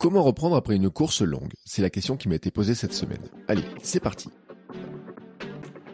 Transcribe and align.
Comment 0.00 0.22
reprendre 0.22 0.56
après 0.56 0.76
une 0.76 0.88
course 0.88 1.20
longue? 1.20 1.52
C'est 1.66 1.82
la 1.82 1.90
question 1.90 2.16
qui 2.16 2.30
m'a 2.30 2.34
été 2.34 2.50
posée 2.50 2.74
cette 2.74 2.94
semaine. 2.94 3.20
Allez, 3.48 3.64
c'est 3.82 4.00
parti. 4.00 4.30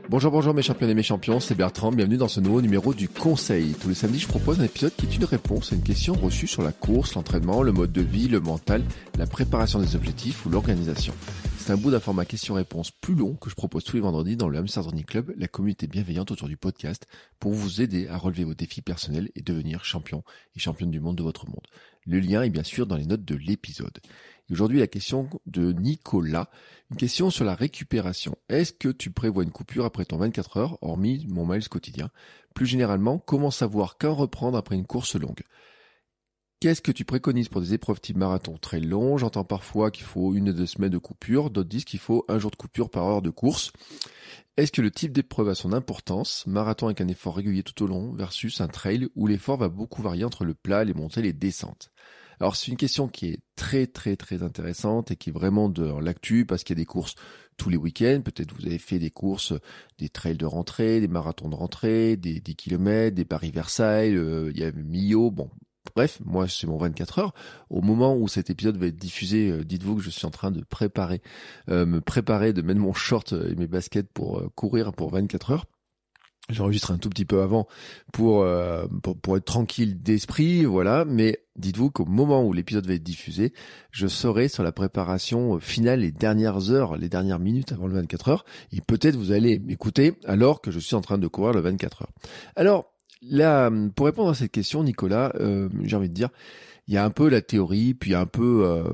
Bonjour, 0.09 0.31
bonjour 0.31 0.55
mes 0.55 0.63
champions 0.63 0.89
et 0.89 0.95
mes 0.95 1.03
champions, 1.03 1.41
c'est 1.41 1.57
Bertrand, 1.57 1.91
bienvenue 1.91 2.17
dans 2.17 2.29
ce 2.29 2.39
nouveau 2.39 2.63
numéro 2.63 2.95
du 2.95 3.09
Conseil. 3.09 3.75
Tous 3.75 3.89
les 3.89 3.97
samedis, 3.97 4.21
je 4.21 4.29
propose 4.29 4.61
un 4.61 4.65
épisode 4.65 4.95
qui 4.95 5.07
est 5.07 5.17
une 5.17 5.25
réponse 5.25 5.73
à 5.73 5.75
une 5.75 5.83
question 5.83 6.15
reçue 6.15 6.47
sur 6.47 6.63
la 6.63 6.71
course, 6.71 7.17
l'entraînement, 7.17 7.65
le 7.65 7.73
mode 7.73 7.91
de 7.91 8.01
vie, 8.01 8.29
le 8.29 8.39
mental, 8.39 8.85
la 9.19 9.27
préparation 9.27 9.81
des 9.81 9.97
objectifs 9.97 10.47
ou 10.47 10.51
l'organisation. 10.51 11.13
C'est 11.59 11.73
un 11.73 11.77
bout 11.77 11.91
d'un 11.91 11.99
format 11.99 12.25
question-réponse 12.25 12.93
plus 12.93 13.17
long 13.17 13.35
que 13.35 13.51
je 13.51 13.57
propose 13.57 13.83
tous 13.83 13.97
les 13.97 14.03
vendredis 14.03 14.37
dans 14.37 14.49
le 14.49 14.57
Hamster 14.57 14.85
Club, 15.05 15.35
la 15.37 15.49
communauté 15.49 15.89
bienveillante 15.89 16.31
autour 16.31 16.47
du 16.47 16.57
podcast, 16.57 17.09
pour 17.41 17.55
vous 17.55 17.83
aider 17.83 18.07
à 18.07 18.19
relever 18.19 18.45
vos 18.45 18.55
défis 18.55 18.83
personnels 18.83 19.31
et 19.35 19.43
devenir 19.43 19.85
champion 19.85 20.23
et 20.55 20.61
championne 20.61 20.93
du 20.93 21.01
monde 21.01 21.17
de 21.17 21.25
votre 21.25 21.47
monde. 21.47 21.67
Le 22.07 22.21
lien 22.21 22.43
est 22.43 22.51
bien 22.51 22.63
sûr 22.63 22.87
dans 22.87 22.97
les 22.97 23.07
notes 23.07 23.25
de 23.25 23.35
l'épisode. 23.35 23.99
Aujourd'hui, 24.49 24.79
la 24.79 24.87
question 24.87 25.29
de 25.47 25.73
Nicolas, 25.73 26.49
une 26.93 26.97
question 26.97 27.31
sur 27.31 27.45
la 27.45 27.57
récupération. 27.57 28.37
Est-ce 28.49 28.73
que 28.73 28.91
tu 28.91 29.11
prévois 29.11 29.43
une 29.43 29.51
coupure 29.51 29.85
après 29.85 30.05
ton 30.05 30.19
24 30.19 30.57
heures, 30.57 30.79
hormis 30.83 31.27
mon 31.29 31.45
miles 31.45 31.69
quotidien 31.69 32.11
Plus 32.55 32.67
généralement, 32.67 33.19
comment 33.19 33.51
savoir 33.51 33.99
quand 33.99 34.15
reprendre 34.15 34.57
après 34.57 34.77
une 34.77 34.87
course 34.87 35.17
longue? 35.17 35.43
Qu'est-ce 36.61 36.81
que 36.81 36.93
tu 36.93 37.05
préconises 37.05 37.49
pour 37.49 37.61
des 37.61 37.75
épreuves 37.75 38.01
type 38.01 38.17
marathon 38.17 38.57
très 38.57 38.81
long 38.81 39.19
J'entends 39.19 39.45
parfois 39.45 39.91
qu'il 39.91 40.05
faut 40.05 40.35
une 40.35 40.51
ou 40.51 40.53
deux 40.53 40.65
semaines 40.65 40.93
de 40.93 40.99
coupure, 40.99 41.51
d'autres 41.51 41.69
disent 41.69 41.85
qu'il 41.85 42.01
faut 42.01 42.25
un 42.29 42.39
jour 42.39 42.53
de 42.53 42.57
coupure 42.57 42.89
par 42.89 43.05
heure 43.05 43.23
de 43.23 43.31
course. 43.31 43.73
Est-ce 44.57 44.73
que 44.73 44.81
le 44.81 44.91
type 44.91 45.13
d'épreuve 45.13 45.51
a 45.51 45.55
son 45.55 45.75
importance 45.75 46.47
Marathon 46.47 46.87
avec 46.87 47.03
un 47.03 47.09
effort 47.09 47.37
régulier 47.37 47.63
tout 47.63 47.83
au 47.83 47.87
long 47.87 48.15
versus 48.15 48.63
un 48.63 48.69
trail 48.69 49.07
où 49.15 49.27
l'effort 49.27 49.59
va 49.59 49.69
beaucoup 49.69 50.01
varier 50.01 50.25
entre 50.25 50.47
le 50.47 50.55
plat, 50.55 50.83
les 50.83 50.95
montées, 50.95 51.21
les 51.21 51.35
descentes? 51.35 51.91
Alors 52.41 52.57
c'est 52.57 52.71
une 52.71 52.79
question 52.79 53.07
qui 53.07 53.29
est 53.29 53.41
très 53.55 53.87
très 53.87 54.17
très 54.17 54.43
intéressante 54.43 55.11
et 55.11 55.17
qui 55.17 55.29
est 55.29 55.33
vraiment 55.33 55.69
de 55.69 56.01
l'actu 56.01 56.47
parce 56.47 56.65
qu'il 56.65 56.77
y 56.77 56.81
a 56.81 56.83
des 56.83 56.87
courses 56.87 57.17
tous 57.59 57.69
les 57.69 57.77
week-ends. 57.77 58.23
Peut-être 58.25 58.55
vous 58.55 58.65
avez 58.65 58.79
fait 58.79 58.99
des 58.99 59.11
courses, 59.11 59.53
des 59.99 60.09
trails 60.09 60.39
de 60.39 60.47
rentrée, 60.47 61.01
des 61.01 61.09
marathons 61.09 61.51
de 61.51 61.55
rentrée, 61.55 62.17
des 62.17 62.41
10 62.41 62.57
km, 62.57 63.15
des 63.15 63.27
Paris-Versailles, 63.27 64.17
euh, 64.17 64.51
il 64.55 64.61
y 64.61 64.65
a 64.65 64.73
Millau, 64.73 65.31
bon. 65.31 65.51
Bref, 65.95 66.21
moi 66.25 66.49
c'est 66.49 66.67
mon 66.67 66.79
24 66.79 67.19
heures. 67.19 67.35
Au 67.71 67.81
moment 67.81 68.17
où 68.17 68.29
cet 68.29 68.51
épisode 68.51 68.77
va 68.77 68.87
être 68.87 68.97
diffusé, 68.97 69.51
euh, 69.51 69.65
dites-vous 69.65 69.97
que 69.97 70.03
je 70.03 70.11
suis 70.11 70.27
en 70.27 70.31
train 70.31 70.51
de 70.51 70.63
préparer, 70.63 71.23
euh, 71.69 71.87
me 71.87 72.01
préparer, 72.01 72.53
de 72.53 72.63
mettre 72.63 72.81
mon 72.81 72.95
short 72.95 73.33
et 73.33 73.55
mes 73.55 73.67
baskets 73.67 74.11
pour 74.13 74.43
courir 74.55 74.93
pour 74.93 75.11
24 75.11 75.51
heures. 75.51 75.65
J'enregistre 76.49 76.93
un 76.93 76.99
tout 76.99 77.11
petit 77.11 77.25
peu 77.25 77.43
avant 77.43 77.67
pour, 78.13 78.43
euh, 78.43 78.87
pour, 79.03 79.19
pour, 79.19 79.37
être 79.37 79.45
tranquille 79.45 80.01
d'esprit, 80.01 80.65
voilà. 80.65 81.05
Mais 81.05 81.41
dites-vous 81.57 81.91
qu'au 81.91 82.05
moment 82.05 82.45
où 82.45 82.53
l'épisode 82.53 82.87
va 82.87 82.95
être 82.95 83.03
diffusé, 83.03 83.53
je 83.91 84.07
serai 84.07 84.47
sur 84.47 84.63
la 84.63 84.71
préparation 84.71 85.59
finale, 85.59 86.01
les 86.01 86.13
dernières 86.13 86.71
heures, 86.71 86.97
les 86.97 87.09
dernières 87.09 87.41
minutes 87.41 87.73
avant 87.73 87.89
le 87.89 87.95
24 87.95 88.29
heures. 88.29 88.45
Et 88.71 88.81
peut-être 88.81 89.17
vous 89.17 89.33
allez 89.33 89.59
m'écouter 89.59 90.15
alors 90.25 90.61
que 90.61 90.71
je 90.71 90.79
suis 90.79 90.95
en 90.95 91.01
train 91.01 91.19
de 91.19 91.27
courir 91.27 91.53
le 91.53 91.61
24 91.63 92.03
heures. 92.03 92.13
Alors, 92.55 92.95
là, 93.23 93.71
pour 93.95 94.07
répondre 94.07 94.31
à 94.31 94.35
cette 94.35 94.53
question, 94.53 94.83
Nicolas, 94.83 95.33
euh, 95.37 95.69
j'ai 95.83 95.97
envie 95.97 96.09
de 96.09 96.15
dire, 96.15 96.31
il 96.89 96.95
y 96.95 96.97
a 96.97 97.05
un 97.05 97.11
peu 97.11 97.29
la 97.29 97.41
théorie, 97.41 97.95
puis 97.95 98.15
un 98.15 98.27
peu 98.27 98.65
euh, 98.65 98.85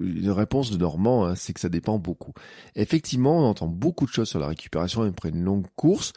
une 0.00 0.30
réponse 0.30 0.70
de 0.70 0.78
Normand, 0.78 1.26
hein, 1.26 1.34
c'est 1.34 1.52
que 1.52 1.60
ça 1.60 1.68
dépend 1.68 1.98
beaucoup. 1.98 2.32
Effectivement, 2.74 3.38
on 3.38 3.44
entend 3.44 3.66
beaucoup 3.66 4.06
de 4.06 4.10
choses 4.10 4.28
sur 4.28 4.38
la 4.38 4.48
récupération 4.48 5.02
après 5.02 5.28
une 5.28 5.42
longue 5.42 5.66
course, 5.76 6.12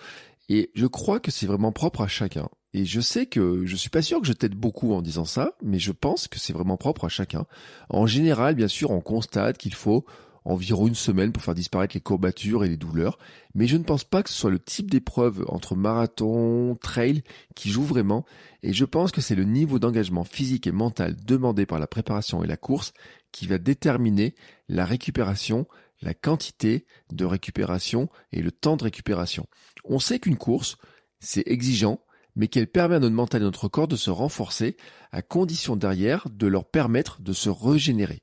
et 0.50 0.72
je 0.76 0.86
crois 0.86 1.20
que 1.20 1.32
c'est 1.32 1.46
vraiment 1.46 1.74
propre 1.74 2.02
à 2.02 2.08
chacun. 2.08 2.48
Et 2.74 2.86
je 2.86 3.02
sais 3.02 3.26
que 3.26 3.66
je 3.66 3.76
suis 3.76 3.90
pas 3.90 4.02
sûr 4.02 4.22
que 4.22 4.28
je 4.28 4.34
t'aide 4.34 4.56
beaucoup 4.56 4.94
en 4.94 5.02
disant 5.02 5.26
ça, 5.26 5.54
mais 5.64 5.80
je 5.80 5.92
pense 5.92 6.28
que 6.28 6.40
c'est 6.40 6.54
vraiment 6.54 6.78
propre 6.78 7.06
à 7.06 7.10
chacun. 7.10 7.46
En 7.90 8.06
général, 8.08 8.56
bien 8.56 8.68
sûr, 8.68 8.92
on 8.92 9.02
constate 9.02 9.58
qu'il 9.58 9.74
faut 9.74 10.06
environ 10.48 10.88
une 10.88 10.96
semaine 10.96 11.32
pour 11.32 11.44
faire 11.44 11.56
disparaître 11.56 11.96
les 11.96 12.02
courbatures 12.02 12.64
et 12.64 12.70
les 12.70 12.78
douleurs, 12.78 13.20
mais 13.54 13.68
je 13.68 13.76
ne 13.76 13.84
pense 13.84 14.04
pas 14.04 14.24
que 14.24 14.30
ce 14.30 14.36
soit 14.36 14.50
le 14.50 14.60
type 14.60 14.90
d'épreuve 14.90 15.46
entre 15.50 15.76
marathon, 15.76 16.78
trail 16.82 17.22
qui 17.56 17.70
joue 17.70 17.84
vraiment, 17.84 18.26
et 18.64 18.74
je 18.74 18.86
pense 18.86 19.12
que 19.12 19.22
c'est 19.22 19.36
le 19.36 19.44
niveau 19.44 19.78
d'engagement 19.78 20.24
physique 20.24 20.66
et 20.66 20.72
mental 20.72 21.16
demandé 21.16 21.66
par 21.66 21.80
la 21.80 21.88
préparation 21.88 22.44
et 22.44 22.48
la 22.48 22.58
course 22.58 22.94
qui 23.32 23.46
va 23.46 23.58
déterminer 23.58 24.36
la 24.70 24.86
récupération, 24.86 25.68
la 26.02 26.14
quantité 26.14 26.86
de 27.12 27.26
récupération 27.26 28.08
et 28.32 28.42
le 28.42 28.52
temps 28.52 28.78
de 28.78 28.84
récupération. 28.84 29.48
On 29.84 30.00
sait 30.00 30.20
qu'une 30.20 30.38
course, 30.38 30.78
c'est 31.20 31.48
exigeant, 31.48 32.00
mais 32.36 32.48
qu'elle 32.48 32.68
permet 32.68 32.96
à 32.96 33.00
notre 33.00 33.16
mental 33.16 33.42
et 33.42 33.46
notre 33.46 33.68
corps 33.68 33.88
de 33.88 33.96
se 33.96 34.12
renforcer, 34.12 34.78
à 35.12 35.22
condition 35.22 35.76
derrière 35.76 36.28
de 36.30 36.48
leur 36.48 36.70
permettre 36.70 37.22
de 37.22 37.34
se 37.34 37.50
régénérer. 37.50 38.22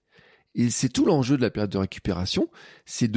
Et 0.54 0.70
c'est 0.70 0.88
tout 0.88 1.04
l'enjeu 1.04 1.36
de 1.36 1.42
la 1.42 1.50
période 1.50 1.70
de 1.70 1.78
récupération, 1.78 2.48
c'est 2.84 3.10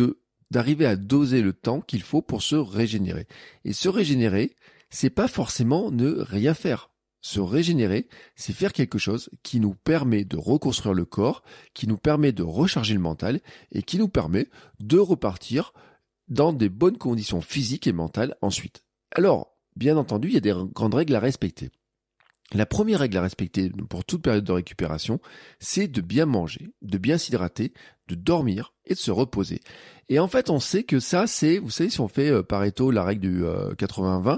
d'arriver 0.52 0.86
à 0.86 0.96
doser 0.96 1.42
le 1.42 1.54
temps 1.54 1.82
qu'il 1.82 2.02
faut 2.02 2.22
pour 2.22 2.42
se 2.42 2.56
régénérer. 2.56 3.28
Et 3.64 3.74
se 3.74 3.90
régénérer, 3.90 4.56
c'est 4.90 5.10
pas 5.10 5.28
forcément 5.28 5.92
ne 5.92 6.12
rien 6.12 6.54
faire. 6.54 6.90
Se 7.22 7.40
régénérer, 7.40 8.08
c'est 8.36 8.54
faire 8.54 8.74
quelque 8.74 8.98
chose 8.98 9.30
qui 9.44 9.60
nous 9.60 9.74
permet 9.74 10.24
de 10.24 10.38
reconstruire 10.38 10.94
le 10.94 11.06
corps, 11.06 11.44
qui 11.74 11.88
nous 11.88 11.98
permet 11.98 12.32
de 12.32 12.44
recharger 12.44 12.94
le 12.94 13.00
mental 13.00 13.42
et 13.72 13.84
qui 13.84 13.98
nous 13.98 14.08
permet 14.08 14.48
de 14.80 14.98
repartir 14.98 15.74
dans 16.28 16.54
des 16.54 16.70
bonnes 16.70 16.98
conditions 16.98 17.42
physiques 17.42 17.88
et 17.88 17.94
mentales 17.94 18.36
ensuite. 18.42 18.84
Alors, 19.12 19.58
bien 19.76 19.98
entendu, 19.98 20.30
il 20.30 20.34
y 20.36 20.38
a 20.38 20.42
des 20.42 20.56
grandes 20.74 20.94
règles 20.94 21.16
à 21.16 21.20
respecter. 21.20 21.70
La 22.54 22.66
première 22.66 23.00
règle 23.00 23.18
à 23.18 23.22
respecter 23.22 23.70
pour 23.90 24.06
toute 24.06 24.22
période 24.22 24.46
de 24.46 24.52
récupération, 24.54 25.20
c'est 25.60 25.88
de 25.88 26.00
bien 26.00 26.26
manger, 26.26 26.70
de 26.82 26.98
bien 26.98 27.18
s'hydrater, 27.18 27.74
de 28.08 28.16
dormir 28.16 28.74
et 28.86 28.94
de 28.94 29.00
se 29.00 29.12
reposer. 29.12 29.60
Et 30.08 30.20
en 30.20 30.30
fait, 30.30 30.50
on 30.50 30.60
sait 30.60 30.84
que 30.84 31.02
ça, 31.02 31.28
c'est, 31.28 31.58
vous 31.58 31.70
savez, 31.70 31.90
si 31.90 32.00
on 32.00 32.08
fait 32.08 32.30
euh, 32.30 32.44
Pareto 32.44 32.90
la 32.92 33.04
règle 33.04 33.22
du 33.22 33.44
80-20, 33.44 34.30
euh, 34.30 34.38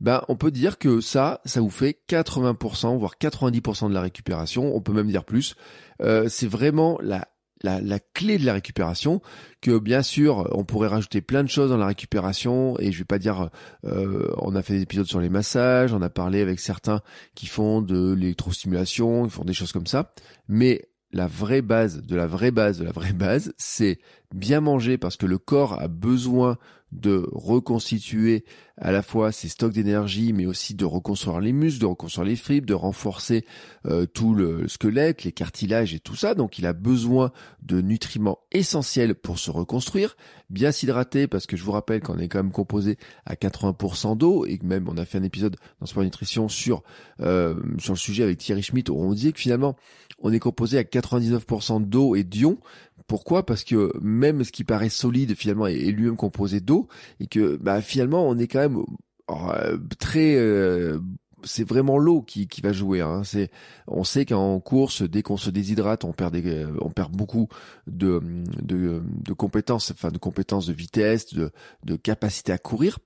ben, 0.00 0.22
on 0.28 0.36
peut 0.36 0.50
dire 0.50 0.78
que 0.78 1.00
ça, 1.00 1.40
ça 1.44 1.60
vous 1.60 1.70
fait 1.70 2.00
80%, 2.08 2.98
voire 2.98 3.14
90% 3.20 3.88
de 3.88 3.94
la 3.94 4.00
récupération. 4.00 4.74
On 4.74 4.80
peut 4.80 4.92
même 4.92 5.06
dire 5.06 5.24
plus. 5.24 5.54
Euh, 6.00 6.28
c'est 6.28 6.48
vraiment 6.48 6.98
la, 7.02 7.28
la, 7.62 7.80
la, 7.80 7.98
clé 7.98 8.38
de 8.38 8.46
la 8.46 8.52
récupération. 8.54 9.20
Que 9.60 9.78
bien 9.78 10.02
sûr, 10.02 10.48
on 10.52 10.64
pourrait 10.64 10.88
rajouter 10.88 11.20
plein 11.20 11.44
de 11.44 11.48
choses 11.48 11.70
dans 11.70 11.76
la 11.76 11.86
récupération. 11.86 12.78
Et 12.78 12.92
je 12.92 12.98
vais 12.98 13.04
pas 13.04 13.18
dire, 13.18 13.50
euh, 13.84 14.30
on 14.38 14.54
a 14.54 14.62
fait 14.62 14.74
des 14.74 14.82
épisodes 14.82 15.06
sur 15.06 15.20
les 15.20 15.28
massages, 15.28 15.92
on 15.92 16.02
a 16.02 16.10
parlé 16.10 16.40
avec 16.40 16.60
certains 16.60 17.00
qui 17.34 17.46
font 17.46 17.82
de 17.82 18.12
l'électrostimulation, 18.12 19.24
qui 19.24 19.30
font 19.30 19.44
des 19.44 19.54
choses 19.54 19.72
comme 19.72 19.86
ça. 19.86 20.12
Mais 20.48 20.88
la 21.12 21.26
vraie 21.26 21.62
base 21.62 22.02
de 22.02 22.16
la 22.16 22.26
vraie 22.26 22.50
base 22.50 22.78
de 22.78 22.84
la 22.84 22.92
vraie 22.92 23.12
base, 23.12 23.52
c'est 23.58 23.98
bien 24.34 24.60
manger 24.60 24.96
parce 24.96 25.16
que 25.16 25.26
le 25.26 25.38
corps 25.38 25.80
a 25.80 25.88
besoin 25.88 26.56
de 26.92 27.26
reconstituer 27.32 28.44
à 28.76 28.90
la 28.90 29.02
fois 29.02 29.32
ses 29.32 29.48
stocks 29.48 29.72
d'énergie, 29.72 30.32
mais 30.32 30.46
aussi 30.46 30.74
de 30.74 30.84
reconstruire 30.84 31.40
les 31.40 31.52
muscles, 31.52 31.80
de 31.80 31.86
reconstruire 31.86 32.26
les 32.26 32.36
fibres, 32.36 32.66
de 32.66 32.74
renforcer 32.74 33.44
euh, 33.86 34.06
tout 34.06 34.34
le 34.34 34.68
squelette, 34.68 35.24
les 35.24 35.32
cartilages 35.32 35.94
et 35.94 36.00
tout 36.00 36.16
ça. 36.16 36.34
Donc 36.34 36.58
il 36.58 36.66
a 36.66 36.72
besoin 36.72 37.32
de 37.62 37.80
nutriments 37.80 38.40
essentiels 38.50 39.14
pour 39.14 39.38
se 39.38 39.50
reconstruire, 39.50 40.16
bien 40.50 40.72
s'hydrater 40.72 41.26
parce 41.26 41.46
que 41.46 41.56
je 41.56 41.64
vous 41.64 41.72
rappelle 41.72 42.00
qu'on 42.00 42.18
est 42.18 42.28
quand 42.28 42.42
même 42.42 42.52
composé 42.52 42.98
à 43.24 43.34
80% 43.34 44.16
d'eau 44.16 44.46
et 44.46 44.58
que 44.58 44.66
même 44.66 44.88
on 44.88 44.96
a 44.96 45.04
fait 45.04 45.18
un 45.18 45.22
épisode 45.22 45.56
dans 45.80 45.86
Sport 45.86 46.04
Nutrition 46.04 46.48
sur 46.48 46.82
euh, 47.20 47.54
sur 47.78 47.92
le 47.94 47.98
sujet 47.98 48.22
avec 48.22 48.38
Thierry 48.38 48.62
Schmitt 48.62 48.88
où 48.90 48.96
on 48.96 49.12
disait 49.12 49.32
que 49.32 49.40
finalement 49.40 49.76
on 50.18 50.32
est 50.32 50.38
composé 50.38 50.78
à 50.78 50.82
99% 50.82 51.84
d'eau 51.84 52.14
et 52.14 52.24
d'ions 52.24 52.58
pourquoi? 53.06 53.44
Parce 53.44 53.64
que 53.64 53.92
même 54.00 54.44
ce 54.44 54.52
qui 54.52 54.64
paraît 54.64 54.88
solide 54.88 55.34
finalement 55.34 55.66
est, 55.66 55.90
lui-même 55.90 56.16
composé 56.16 56.60
d'eau 56.60 56.88
et 57.20 57.26
que 57.26 57.56
bah, 57.56 57.80
finalement 57.80 58.28
on 58.28 58.38
est 58.38 58.46
quand 58.46 58.60
même 58.60 58.82
euh, 59.30 59.78
très 59.98 60.36
euh, 60.36 60.98
c'est 61.44 61.66
vraiment 61.66 61.98
l'eau 61.98 62.22
qui, 62.22 62.46
qui 62.46 62.60
va 62.60 62.72
jouer. 62.72 63.00
Hein. 63.00 63.22
C'est, 63.24 63.50
on 63.86 64.04
sait 64.04 64.24
qu'en 64.24 64.60
course, 64.60 65.02
dès 65.02 65.22
qu'on 65.22 65.36
se 65.36 65.50
déshydrate, 65.50 66.04
on 66.04 66.12
perd 66.12 66.34
des, 66.34 66.66
on 66.80 66.90
perd 66.90 67.12
beaucoup 67.12 67.48
de, 67.86 68.20
de, 68.62 69.02
de 69.04 69.32
compétences, 69.32 69.90
enfin 69.90 70.10
de 70.10 70.18
compétences 70.18 70.66
de 70.66 70.72
vitesse, 70.72 71.34
de, 71.34 71.50
de 71.84 71.96
capacité 71.96 72.52
à 72.52 72.58
courir. 72.58 72.98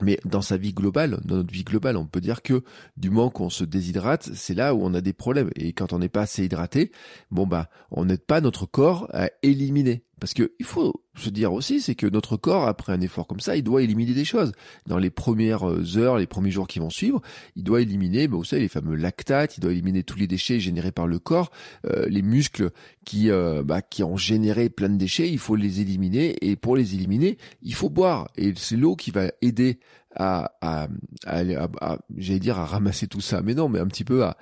Mais 0.00 0.18
dans 0.24 0.40
sa 0.40 0.56
vie 0.56 0.72
globale, 0.72 1.20
dans 1.24 1.36
notre 1.36 1.52
vie 1.52 1.64
globale, 1.64 1.98
on 1.98 2.06
peut 2.06 2.22
dire 2.22 2.40
que 2.40 2.64
du 2.96 3.10
moment 3.10 3.28
qu'on 3.28 3.50
se 3.50 3.64
déshydrate, 3.64 4.30
c'est 4.34 4.54
là 4.54 4.74
où 4.74 4.82
on 4.82 4.94
a 4.94 5.02
des 5.02 5.12
problèmes. 5.12 5.50
Et 5.54 5.74
quand 5.74 5.92
on 5.92 5.98
n'est 5.98 6.08
pas 6.08 6.22
assez 6.22 6.44
hydraté, 6.44 6.92
bon 7.30 7.46
bah, 7.46 7.68
on 7.90 8.06
n'aide 8.06 8.24
pas 8.24 8.40
notre 8.40 8.64
corps 8.64 9.06
à 9.12 9.28
éliminer. 9.42 10.04
Parce 10.22 10.34
que 10.34 10.52
il 10.60 10.64
faut 10.64 11.02
se 11.16 11.30
dire 11.30 11.52
aussi, 11.52 11.80
c'est 11.80 11.96
que 11.96 12.06
notre 12.06 12.36
corps, 12.36 12.68
après 12.68 12.92
un 12.92 13.00
effort 13.00 13.26
comme 13.26 13.40
ça, 13.40 13.56
il 13.56 13.64
doit 13.64 13.82
éliminer 13.82 14.14
des 14.14 14.24
choses. 14.24 14.52
Dans 14.86 14.98
les 14.98 15.10
premières 15.10 15.68
euh, 15.68 15.96
heures, 15.96 16.16
les 16.16 16.28
premiers 16.28 16.52
jours 16.52 16.68
qui 16.68 16.78
vont 16.78 16.90
suivre, 16.90 17.20
il 17.56 17.64
doit 17.64 17.80
éliminer, 17.80 18.28
bah, 18.28 18.36
vous 18.36 18.44
savez, 18.44 18.62
les 18.62 18.68
fameux 18.68 18.94
lactates, 18.94 19.58
il 19.58 19.62
doit 19.62 19.72
éliminer 19.72 20.04
tous 20.04 20.16
les 20.16 20.28
déchets 20.28 20.60
générés 20.60 20.92
par 20.92 21.08
le 21.08 21.18
corps, 21.18 21.50
euh, 21.86 22.06
les 22.08 22.22
muscles 22.22 22.70
qui, 23.04 23.32
euh, 23.32 23.64
bah, 23.64 23.82
qui 23.82 24.04
ont 24.04 24.16
généré 24.16 24.68
plein 24.68 24.90
de 24.90 24.96
déchets, 24.96 25.28
il 25.28 25.40
faut 25.40 25.56
les 25.56 25.80
éliminer. 25.80 26.36
Et 26.40 26.54
pour 26.54 26.76
les 26.76 26.94
éliminer, 26.94 27.36
il 27.60 27.74
faut 27.74 27.90
boire. 27.90 28.28
Et 28.36 28.52
c'est 28.54 28.76
l'eau 28.76 28.94
qui 28.94 29.10
va 29.10 29.32
aider 29.42 29.80
à, 30.14 30.52
à, 30.60 30.86
à 31.26 31.98
j'allais 32.16 32.38
dire 32.38 32.60
à 32.60 32.64
ramasser 32.64 33.08
tout 33.08 33.20
ça, 33.20 33.42
mais 33.42 33.54
non, 33.54 33.68
mais 33.68 33.80
un 33.80 33.88
petit 33.88 34.04
peu 34.04 34.22
à 34.22 34.36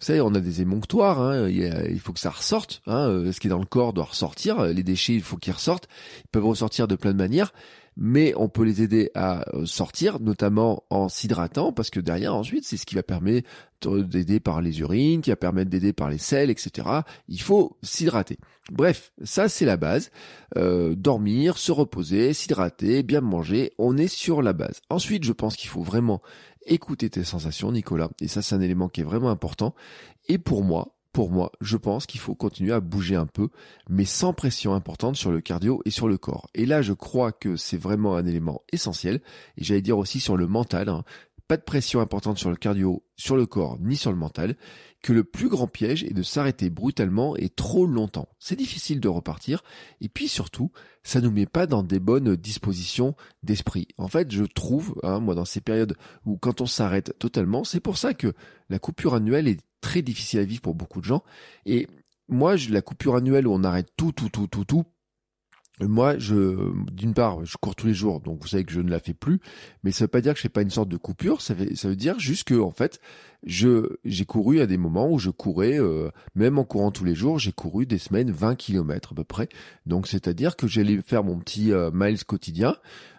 vous 0.00 0.06
savez, 0.06 0.22
on 0.22 0.34
a 0.34 0.40
des 0.40 0.62
émonctoires, 0.62 1.20
hein, 1.20 1.46
il, 1.48 2.00
faut 2.00 2.14
que 2.14 2.20
ça 2.20 2.30
ressorte. 2.30 2.80
Hein, 2.86 3.08
euh, 3.08 3.32
ce 3.32 3.38
qui 3.40 3.48
est 3.48 3.50
dans 3.50 3.58
le 3.58 3.66
corps 3.66 3.92
doit 3.92 4.04
ressortir. 4.04 4.64
Les 4.64 4.82
déchets, 4.82 5.12
il 5.12 5.22
faut 5.22 5.36
qu'ils 5.36 5.52
ressortent. 5.52 5.88
Ils 6.24 6.28
peuvent 6.32 6.46
ressortir 6.46 6.88
de 6.88 6.96
plein 6.96 7.12
de 7.12 7.18
manières, 7.18 7.52
mais 8.00 8.32
on 8.34 8.48
peut 8.48 8.64
les 8.64 8.80
aider 8.80 9.10
à 9.14 9.44
euh, 9.54 9.66
sortir, 9.66 10.20
notamment 10.20 10.84
en 10.88 11.10
s'hydratant, 11.10 11.70
parce 11.70 11.90
que 11.90 12.00
derrière, 12.00 12.34
ensuite, 12.34 12.64
c'est 12.64 12.78
ce 12.78 12.86
qui 12.86 12.94
va 12.94 13.02
permettre 13.02 13.48
d'aider 13.82 14.40
par 14.40 14.62
les 14.62 14.80
urines, 14.80 15.20
qui 15.20 15.28
va 15.30 15.36
permettre 15.36 15.70
d'aider 15.70 15.92
par 15.92 16.08
les 16.08 16.18
sels, 16.18 16.50
etc. 16.50 16.88
Il 17.28 17.42
faut 17.42 17.76
s'hydrater. 17.82 18.38
Bref, 18.72 19.12
ça 19.22 19.48
c'est 19.48 19.66
la 19.66 19.76
base. 19.76 20.10
Euh, 20.56 20.94
dormir, 20.94 21.58
se 21.58 21.72
reposer, 21.72 22.32
s'hydrater, 22.32 23.02
bien 23.02 23.20
manger, 23.20 23.72
on 23.78 23.96
est 23.98 24.08
sur 24.08 24.40
la 24.40 24.54
base. 24.54 24.80
Ensuite, 24.88 25.24
je 25.24 25.32
pense 25.32 25.56
qu'il 25.56 25.68
faut 25.68 25.82
vraiment 25.82 26.22
écouter 26.66 27.10
tes 27.10 27.24
sensations, 27.24 27.70
Nicolas. 27.70 28.10
Et 28.20 28.28
ça, 28.28 28.40
c'est 28.40 28.54
un 28.54 28.60
élément 28.60 28.88
qui 28.88 29.02
est 29.02 29.04
vraiment 29.04 29.30
important. 29.30 29.74
Et 30.28 30.38
pour 30.38 30.64
moi, 30.64 30.94
pour 31.12 31.30
moi, 31.30 31.50
je 31.60 31.76
pense 31.76 32.06
qu'il 32.06 32.20
faut 32.20 32.34
continuer 32.34 32.72
à 32.72 32.80
bouger 32.80 33.16
un 33.16 33.26
peu, 33.26 33.48
mais 33.88 34.04
sans 34.04 34.32
pression 34.32 34.74
importante 34.74 35.16
sur 35.16 35.32
le 35.32 35.40
cardio 35.40 35.82
et 35.84 35.90
sur 35.90 36.08
le 36.08 36.18
corps. 36.18 36.48
Et 36.54 36.66
là, 36.66 36.82
je 36.82 36.92
crois 36.92 37.32
que 37.32 37.56
c'est 37.56 37.76
vraiment 37.76 38.16
un 38.16 38.26
élément 38.26 38.62
essentiel. 38.72 39.20
Et 39.56 39.64
j'allais 39.64 39.82
dire 39.82 39.98
aussi 39.98 40.20
sur 40.20 40.36
le 40.36 40.46
mental. 40.46 40.88
Hein. 40.88 41.04
Pas 41.48 41.56
de 41.56 41.62
pression 41.62 42.00
importante 42.00 42.38
sur 42.38 42.50
le 42.50 42.56
cardio, 42.56 43.02
sur 43.16 43.36
le 43.36 43.44
corps, 43.44 43.78
ni 43.80 43.96
sur 43.96 44.12
le 44.12 44.16
mental 44.16 44.56
que 45.02 45.12
le 45.12 45.24
plus 45.24 45.48
grand 45.48 45.66
piège 45.66 46.04
est 46.04 46.12
de 46.12 46.22
s'arrêter 46.22 46.70
brutalement 46.70 47.36
et 47.36 47.48
trop 47.48 47.86
longtemps. 47.86 48.28
C'est 48.38 48.56
difficile 48.56 49.00
de 49.00 49.08
repartir, 49.08 49.62
et 50.00 50.08
puis 50.08 50.28
surtout, 50.28 50.70
ça 51.02 51.20
nous 51.20 51.30
met 51.30 51.46
pas 51.46 51.66
dans 51.66 51.82
des 51.82 52.00
bonnes 52.00 52.36
dispositions 52.36 53.14
d'esprit. 53.42 53.88
En 53.96 54.08
fait, 54.08 54.30
je 54.30 54.44
trouve, 54.44 54.94
hein, 55.02 55.20
moi, 55.20 55.34
dans 55.34 55.44
ces 55.44 55.60
périodes 55.60 55.96
où 56.26 56.36
quand 56.36 56.60
on 56.60 56.66
s'arrête 56.66 57.18
totalement, 57.18 57.64
c'est 57.64 57.80
pour 57.80 57.96
ça 57.96 58.14
que 58.14 58.34
la 58.68 58.78
coupure 58.78 59.14
annuelle 59.14 59.48
est 59.48 59.60
très 59.80 60.02
difficile 60.02 60.40
à 60.40 60.44
vivre 60.44 60.60
pour 60.60 60.74
beaucoup 60.74 61.00
de 61.00 61.06
gens. 61.06 61.22
Et 61.64 61.86
moi, 62.28 62.56
la 62.68 62.82
coupure 62.82 63.16
annuelle 63.16 63.46
où 63.46 63.52
on 63.52 63.64
arrête 63.64 63.88
tout, 63.96 64.12
tout, 64.12 64.28
tout, 64.28 64.46
tout, 64.46 64.64
tout, 64.64 64.84
moi, 65.86 66.18
je, 66.18 66.72
d'une 66.92 67.14
part, 67.14 67.44
je 67.44 67.56
cours 67.56 67.74
tous 67.74 67.86
les 67.86 67.94
jours, 67.94 68.20
donc 68.20 68.40
vous 68.40 68.48
savez 68.48 68.64
que 68.64 68.72
je 68.72 68.80
ne 68.80 68.90
la 68.90 69.00
fais 69.00 69.14
plus, 69.14 69.40
mais 69.82 69.92
ça 69.92 70.04
veut 70.04 70.08
pas 70.08 70.20
dire 70.20 70.32
que 70.32 70.38
je 70.38 70.42
fais 70.42 70.48
pas 70.48 70.62
une 70.62 70.70
sorte 70.70 70.88
de 70.88 70.96
coupure, 70.96 71.40
ça 71.40 71.54
veut, 71.54 71.96
dire 71.96 72.18
juste 72.18 72.44
que, 72.44 72.60
en 72.60 72.70
fait, 72.70 73.00
je, 73.44 73.96
j'ai 74.04 74.26
couru 74.26 74.60
à 74.60 74.66
des 74.66 74.76
moments 74.76 75.10
où 75.10 75.18
je 75.18 75.30
courais, 75.30 75.80
euh, 75.80 76.10
même 76.34 76.58
en 76.58 76.64
courant 76.64 76.90
tous 76.90 77.04
les 77.04 77.14
jours, 77.14 77.38
j'ai 77.38 77.52
couru 77.52 77.86
des 77.86 77.98
semaines 77.98 78.30
20 78.30 78.54
km 78.56 79.12
à 79.12 79.14
peu 79.14 79.24
près. 79.24 79.48
Donc, 79.86 80.06
c'est-à-dire 80.06 80.56
que 80.56 80.66
j'allais 80.66 81.00
faire 81.00 81.24
mon 81.24 81.38
petit 81.38 81.72
euh, 81.72 81.90
miles 81.92 82.22
quotidien, 82.24 82.76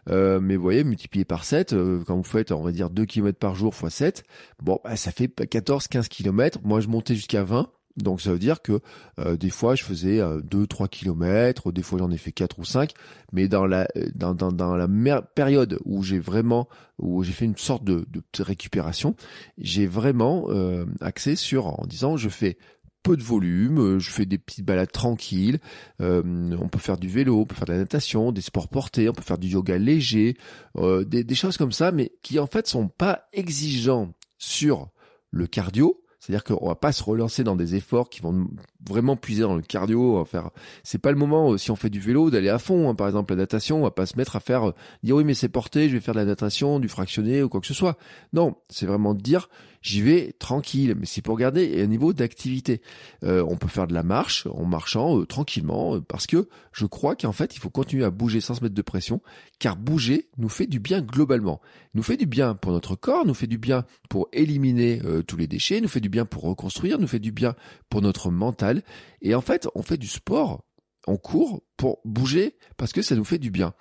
euh, 0.10 0.40
mais 0.40 0.56
vous 0.56 0.64
voyez, 0.64 0.84
multiplié 0.84 1.26
par 1.26 1.44
7, 1.44 1.76
quand 2.06 2.16
vous 2.16 2.24
faites, 2.24 2.52
on 2.52 2.62
va 2.62 2.72
dire 2.72 2.90
2 2.90 3.06
km 3.06 3.40
par 3.40 3.56
jour 3.56 3.74
fois 3.74 3.90
7, 3.90 4.24
bon, 4.62 4.80
bah, 4.84 4.96
ça 4.96 5.12
fait 5.12 5.28
14-15 5.28 6.08
km. 6.08 6.60
Moi, 6.64 6.80
je 6.82 6.88
montais 6.88 7.16
jusqu'à 7.16 7.44
20. 7.44 7.70
Donc 8.02 8.22
ça 8.22 8.32
veut 8.32 8.40
dire 8.40 8.62
que 8.62 8.80
euh, 9.20 9.38
des 9.38 9.50
fois 9.50 9.76
je 9.76 9.84
faisais 9.84 10.20
2-3 10.20 10.84
euh, 10.84 10.88
kilomètres, 10.88 11.72
des 11.72 11.84
fois 11.84 12.00
j'en 12.00 12.12
ai 12.12 12.18
fait 12.18 12.32
4 12.32 12.60
ou 12.60 12.66
5, 12.66 12.92
mais 13.32 13.48
dans 13.48 13.66
la 13.66 13.88
dans, 14.16 14.34
dans, 14.34 14.52
dans 14.52 14.76
la 14.76 15.22
période 15.22 15.80
où 15.86 16.04
j'ai 16.04 16.20
vraiment 16.20 16.68
où 16.98 17.24
j'ai 17.24 17.32
fait 17.32 17.46
une 17.46 17.58
sorte 17.58 17.84
de, 17.84 18.06
de 18.12 18.44
récupération, 18.44 19.16
j'ai 19.58 19.88
vraiment 19.88 20.46
euh, 20.50 20.86
axé 21.02 21.36
sur 21.36 21.68
en 21.68 21.86
disant 21.88 22.18
je 22.18 22.30
fais 22.30 22.58
peu 23.04 23.18
de 23.18 23.24
volume, 23.24 23.98
je 23.98 24.12
fais 24.12 24.28
des 24.28 24.38
petites 24.38 24.64
balades 24.64 24.92
tranquilles, 24.92 25.58
on 26.00 26.70
peut 26.72 26.78
faire 26.78 26.98
du 26.98 27.08
vélo, 27.08 27.40
on 27.40 27.46
peut 27.46 27.56
faire 27.56 27.66
de 27.66 27.72
la 27.72 27.80
natation, 27.80 28.32
des 28.32 28.42
sports 28.42 28.68
portés, 28.68 29.10
on 29.10 29.14
peut 29.14 29.24
faire 29.24 29.40
du 29.40 29.48
yoga 29.48 29.80
léger, 29.80 30.38
des, 30.78 31.24
des 31.24 31.36
choses 31.36 31.58
comme 31.58 31.72
ça, 31.72 31.92
mais 31.92 32.12
qui 32.22 32.38
en 32.38 32.46
fait 32.46 32.68
sont 32.68 32.90
pas 32.90 33.28
exigeants 33.34 34.14
sur 34.38 34.92
le 35.32 35.48
cardio, 35.48 36.01
c'est-à-dire 36.22 36.44
qu'on 36.44 36.68
va 36.68 36.76
pas 36.76 36.92
se 36.92 37.04
relancer 37.04 37.44
dans 37.44 37.56
des 37.56 37.74
efforts 37.74 38.10
qui 38.10 38.22
vont 38.22 38.48
vraiment 38.88 39.16
puiser 39.16 39.42
dans 39.42 39.56
le 39.56 39.62
cardio. 39.62 40.24
Faire, 40.26 40.50
c'est 40.84 40.98
pas 40.98 41.12
le 41.12 41.18
moment 41.18 41.54
euh, 41.54 41.58
si 41.58 41.72
on 41.72 41.76
fait 41.76 41.90
du 41.90 42.00
vélo 42.00 42.30
d'aller 42.30 42.50
à 42.50 42.60
fond. 42.60 42.90
Hein. 42.90 42.96
Par 42.96 43.08
exemple, 43.08 43.34
la 43.34 43.38
natation, 43.38 43.80
on 43.80 43.84
va 43.84 43.92
pas 43.92 44.06
se 44.06 44.18
mettre 44.18 44.36
à 44.36 44.40
faire 44.40 44.70
euh, 44.70 44.74
dire 45.04 45.16
oui 45.16 45.24
mais 45.24 45.34
c'est 45.34 45.50
porté, 45.50 45.90
je 45.90 45.94
vais 45.94 46.00
faire 46.00 46.14
de 46.14 46.20
la 46.20 46.26
natation, 46.26 46.80
du 46.80 46.88
fractionné 46.88 47.44
ou 47.44 47.50
quoi 47.50 47.62
que 47.62 47.68
ce 47.68 47.74
soit. 47.74 47.98
Non, 48.34 48.56
c'est 48.70 48.86
vraiment 48.86 49.14
dire 49.14 49.50
j'y 49.82 50.02
vais 50.02 50.34
tranquille, 50.38 50.96
mais 50.98 51.08
c'est 51.08 51.24
pour 51.24 51.38
garder 51.38 51.82
un 51.82 51.88
niveau 51.88 52.14
d'activité. 52.14 52.82
Euh, 53.24 53.44
on 53.48 53.58
peut 53.58 53.68
faire 53.68 53.88
de 53.88 53.94
la 53.94 54.04
marche 54.04 54.48
en 54.52 54.66
marchant 54.66 55.20
euh, 55.20 55.26
tranquillement, 55.26 56.00
parce 56.02 56.28
que 56.28 56.48
je 56.72 56.86
crois 56.86 57.16
qu'en 57.16 57.32
fait, 57.32 57.56
il 57.56 57.60
faut 57.60 57.72
continuer 57.72 58.06
à 58.06 58.12
bouger 58.12 58.42
sans 58.42 58.54
se 58.54 58.64
mettre 58.64 58.76
de 58.76 58.82
pression, 58.82 59.22
car 59.60 59.76
bouger 59.76 60.30
nous 60.38 60.50
fait 60.50 60.68
du 60.68 60.80
bien 60.80 61.02
globalement. 61.02 61.62
Nous 61.94 62.04
fait 62.04 62.16
du 62.16 62.28
bien 62.28 62.54
pour 62.54 62.72
notre 62.72 62.96
corps, 62.96 63.26
nous 63.26 63.34
fait 63.34 63.48
du 63.48 63.58
bien 63.58 63.86
pour 64.08 64.30
éliminer 64.34 65.02
tous 65.28 65.36
les 65.36 65.48
déchets, 65.48 65.82
nous 65.82 65.90
fait 65.90 66.00
du 66.00 66.10
bien 66.10 66.26
pour 66.26 66.44
reconstruire, 66.44 67.00
nous 67.00 67.08
fait 67.08 67.20
du 67.20 67.32
bien 67.32 67.56
pour 67.90 68.02
notre 68.02 68.32
mental. 68.32 68.71
Et 69.22 69.36
en 69.36 69.42
fait, 69.42 69.68
on 69.76 69.82
fait 69.82 69.98
du 69.98 70.08
sport, 70.08 70.66
on 71.08 71.18
court 71.18 71.64
pour 71.78 72.00
bouger, 72.06 72.58
parce 72.78 72.94
que 72.94 73.02
ça 73.02 73.16
nous 73.16 73.26
fait 73.26 73.40
du 73.40 73.52
bien. 73.52 73.74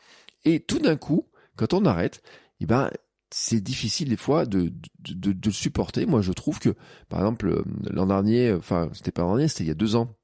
Et 0.44 0.60
tout 0.60 0.78
d'un 0.78 0.96
coup, 0.96 1.28
quand 1.56 1.74
on 1.74 1.84
arrête, 1.84 2.22
eh 2.60 2.66
ben, 2.66 2.90
c'est 3.30 3.60
difficile 3.60 4.08
des 4.08 4.16
fois 4.16 4.44
de, 4.46 4.72
de, 4.98 5.50
supporter. 5.50 6.06
Moi, 6.06 6.20
je 6.20 6.32
trouve 6.32 6.58
que, 6.58 6.74
par 7.08 7.20
exemple, 7.20 7.48
euh, 7.48 7.64
l'an 7.90 8.06
dernier, 8.06 8.52
enfin, 8.52 8.90
c'était 8.92 9.12
pas 9.12 9.22
l'an 9.22 9.36
dernier, 9.36 9.48
c'était 9.48 9.64
il 9.64 9.68
y 9.68 9.72
a 9.72 9.74
deux 9.74 9.96
ans. 9.96 10.16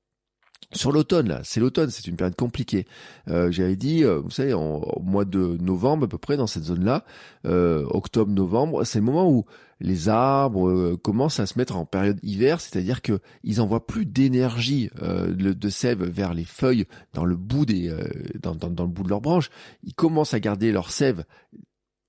Sur 0.72 0.90
l'automne, 0.92 1.28
là, 1.28 1.40
c'est 1.44 1.60
l'automne, 1.60 1.90
c'est 1.90 2.06
une 2.06 2.16
période 2.16 2.34
compliquée. 2.34 2.86
Euh, 3.28 3.50
J'avais 3.52 3.76
dit, 3.76 4.04
euh, 4.04 4.18
vous 4.18 4.30
savez, 4.30 4.52
au 4.52 5.00
mois 5.00 5.24
de 5.24 5.56
novembre 5.60 6.04
à 6.04 6.08
peu 6.08 6.18
près, 6.18 6.36
dans 6.36 6.46
cette 6.46 6.64
zone-là, 6.64 7.04
euh, 7.46 7.86
octobre-novembre, 7.90 8.84
c'est 8.84 8.98
le 8.98 9.04
moment 9.04 9.30
où 9.30 9.44
les 9.80 10.08
arbres 10.08 10.68
euh, 10.68 10.96
commencent 10.96 11.38
à 11.38 11.46
se 11.46 11.58
mettre 11.58 11.76
en 11.76 11.84
période 11.84 12.18
hiver, 12.22 12.60
c'est-à-dire 12.60 13.00
que 13.00 13.20
ils 13.44 13.60
envoient 13.60 13.86
plus 13.86 14.06
d'énergie 14.06 14.90
de 15.00 15.68
sève 15.68 16.02
vers 16.02 16.34
les 16.34 16.44
feuilles 16.44 16.86
dans 17.12 17.24
le 17.24 17.36
bout 17.36 17.66
des, 17.66 17.94
dans, 18.42 18.54
dans, 18.54 18.84
le 18.84 18.90
bout 18.90 19.02
de 19.04 19.08
leurs 19.08 19.20
branches. 19.20 19.50
Ils 19.84 19.94
commencent 19.94 20.34
à 20.34 20.40
garder 20.40 20.72
leur 20.72 20.90
sève 20.90 21.24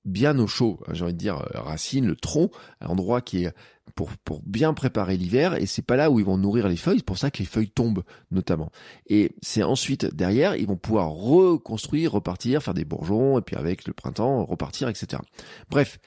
bien 0.08 0.39
au 0.39 0.48
chaud, 0.48 0.79
hein, 0.88 0.93
j'ai 0.93 1.03
envie 1.03 1.13
de 1.13 1.20
dire 1.20 1.38
euh, 1.38 1.62
racine, 1.62 2.08
le 2.08 2.15
tronc, 2.15 2.50
un 2.81 2.88
endroit 2.88 3.22
qui 3.22 3.43
est 3.43 3.53
pour, 3.98 4.12
pour 4.24 4.42
bien 4.46 4.75
préparer 4.75 5.18
l'hiver 5.18 5.56
et 5.56 5.66
c'est 5.66 5.82
pas 5.82 5.96
là 5.96 6.12
où 6.12 6.20
ils 6.20 6.25
vont 6.25 6.38
nourrir 6.38 6.70
les 6.70 6.77
feuilles, 6.77 7.00
c'est 7.00 7.06
pour 7.06 7.18
ça 7.18 7.32
que 7.32 7.39
les 7.39 7.46
feuilles 7.46 7.72
tombent 7.72 8.04
notamment. 8.30 8.72
Et 9.08 9.32
c'est 9.42 9.63
ensuite 9.63 10.06
derrière, 10.16 10.56
ils 10.56 10.68
vont 10.68 10.77
pouvoir 10.77 11.10
reconstruire, 11.10 12.12
repartir, 12.12 12.62
faire 12.62 12.75
des 12.75 12.86
bourgeons 12.86 13.39
et 13.39 13.42
puis 13.42 13.56
avec 13.56 13.88
le 13.88 13.94
printemps 13.94 14.46
repartir, 14.46 14.88
etc. 14.88 15.24
Bref, 15.72 15.98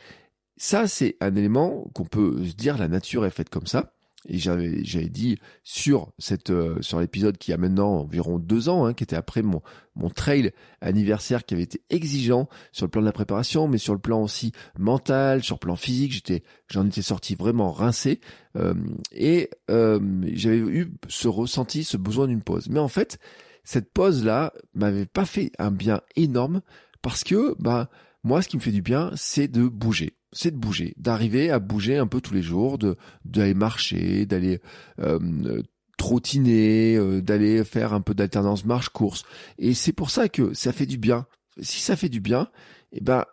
ça 0.57 0.87
c'est 0.87 1.17
un 1.21 1.35
élément 1.35 1.91
qu'on 1.93 2.05
peut 2.05 2.47
se 2.47 2.55
dire 2.55 2.79
la 2.79 2.87
nature 2.87 3.27
est 3.27 3.31
faite 3.31 3.51
comme 3.51 3.67
ça 3.67 3.93
et 4.29 4.39
j'avais 4.39 4.85
j'avais 4.85 5.09
dit 5.09 5.39
sur 5.63 6.13
cette 6.19 6.51
euh, 6.51 6.81
sur 6.83 7.01
l'épisode 7.01 7.39
qui 7.39 7.53
a 7.53 7.57
maintenant 7.57 8.01
environ 8.01 8.39
deux 8.39 8.69
ans 8.69 8.85
hein, 8.85 8.93
qui 8.93 9.05
était 9.05 9.17
après 9.17 9.43
mon 9.43 9.63
mon 9.95 10.11
trail 10.11 10.53
anniversaire 10.81 11.45
qui 11.45 11.55
avait 11.55 11.63
été 11.63 11.83
exigeant 11.89 12.49
sur 12.73 12.87
le 12.87 12.91
plan 12.91 13.01
de 13.01 13.07
la 13.07 13.13
préparation 13.13 13.67
mais 13.67 13.79
sur 13.79 13.95
le 13.95 13.99
plan 13.99 14.23
aussi 14.23 14.53
mental 14.79 15.43
sur 15.43 15.57
le 15.57 15.61
plan 15.61 15.77
physique 15.77 16.13
j'étais 16.13 16.43
j'en 16.69 16.87
étais 16.87 17.03
sorti 17.03 17.35
vraiment 17.35 17.73
rincé. 17.73 18.21
Euh, 18.57 18.75
et 19.13 19.51
euh, 19.71 20.01
j'avais 20.33 20.59
eu 20.59 20.93
ce 21.09 21.29
ressenti 21.29 21.85
ce 21.85 21.97
besoin 21.97 22.27
d'une 22.27 22.43
pause. 22.43 22.69
Mais 22.69 22.81
en 22.81 22.89
fait 22.89 23.19
cette 23.65 23.93
pause 23.93 24.25
là 24.25 24.53
m'avait 24.75 25.07
pas 25.07 25.25
fait 25.25 25.53
un 25.59 25.71
bien 25.71 26.01
énorme 26.17 26.61
parce 27.03 27.25
que 27.25 27.55
bah 27.59 27.89
moi 28.25 28.43
ce 28.43 28.49
qui 28.49 28.57
me 28.57 28.63
fait 28.63 28.73
du 28.73 28.83
bien 28.83 29.11
c'est 29.15 29.49
de 29.49 29.67
bouger 29.67 30.15
c'est 30.33 30.51
de 30.51 30.57
bouger, 30.57 30.95
d'arriver 30.97 31.51
à 31.51 31.59
bouger 31.59 31.97
un 31.97 32.07
peu 32.07 32.21
tous 32.21 32.35
les 32.35 32.43
jours, 32.43 32.79
de 32.79 32.97
d'aller 33.25 33.55
marcher, 33.55 34.27
d'aller 34.27 34.61
euh, 35.01 35.63
trottiner, 35.99 36.97
euh, 36.97 37.21
d'aller 37.21 37.65
faire 37.65 37.93
un 37.93 38.01
peu 38.01 38.15
d'alternance 38.15 38.65
marche-course. 38.65 39.25
Et 39.59 39.75
c'est 39.75 39.93
pour 39.93 40.11
ça 40.11 40.29
que 40.29 40.55
ça 40.55 40.73
fait 40.73 40.87
du 40.87 40.99
bien. 40.99 41.27
Si 41.61 41.81
ça 41.81 41.97
fait 41.97 42.09
du 42.09 42.21
bien, 42.21 42.49
eh 42.93 43.01
ben 43.01 43.25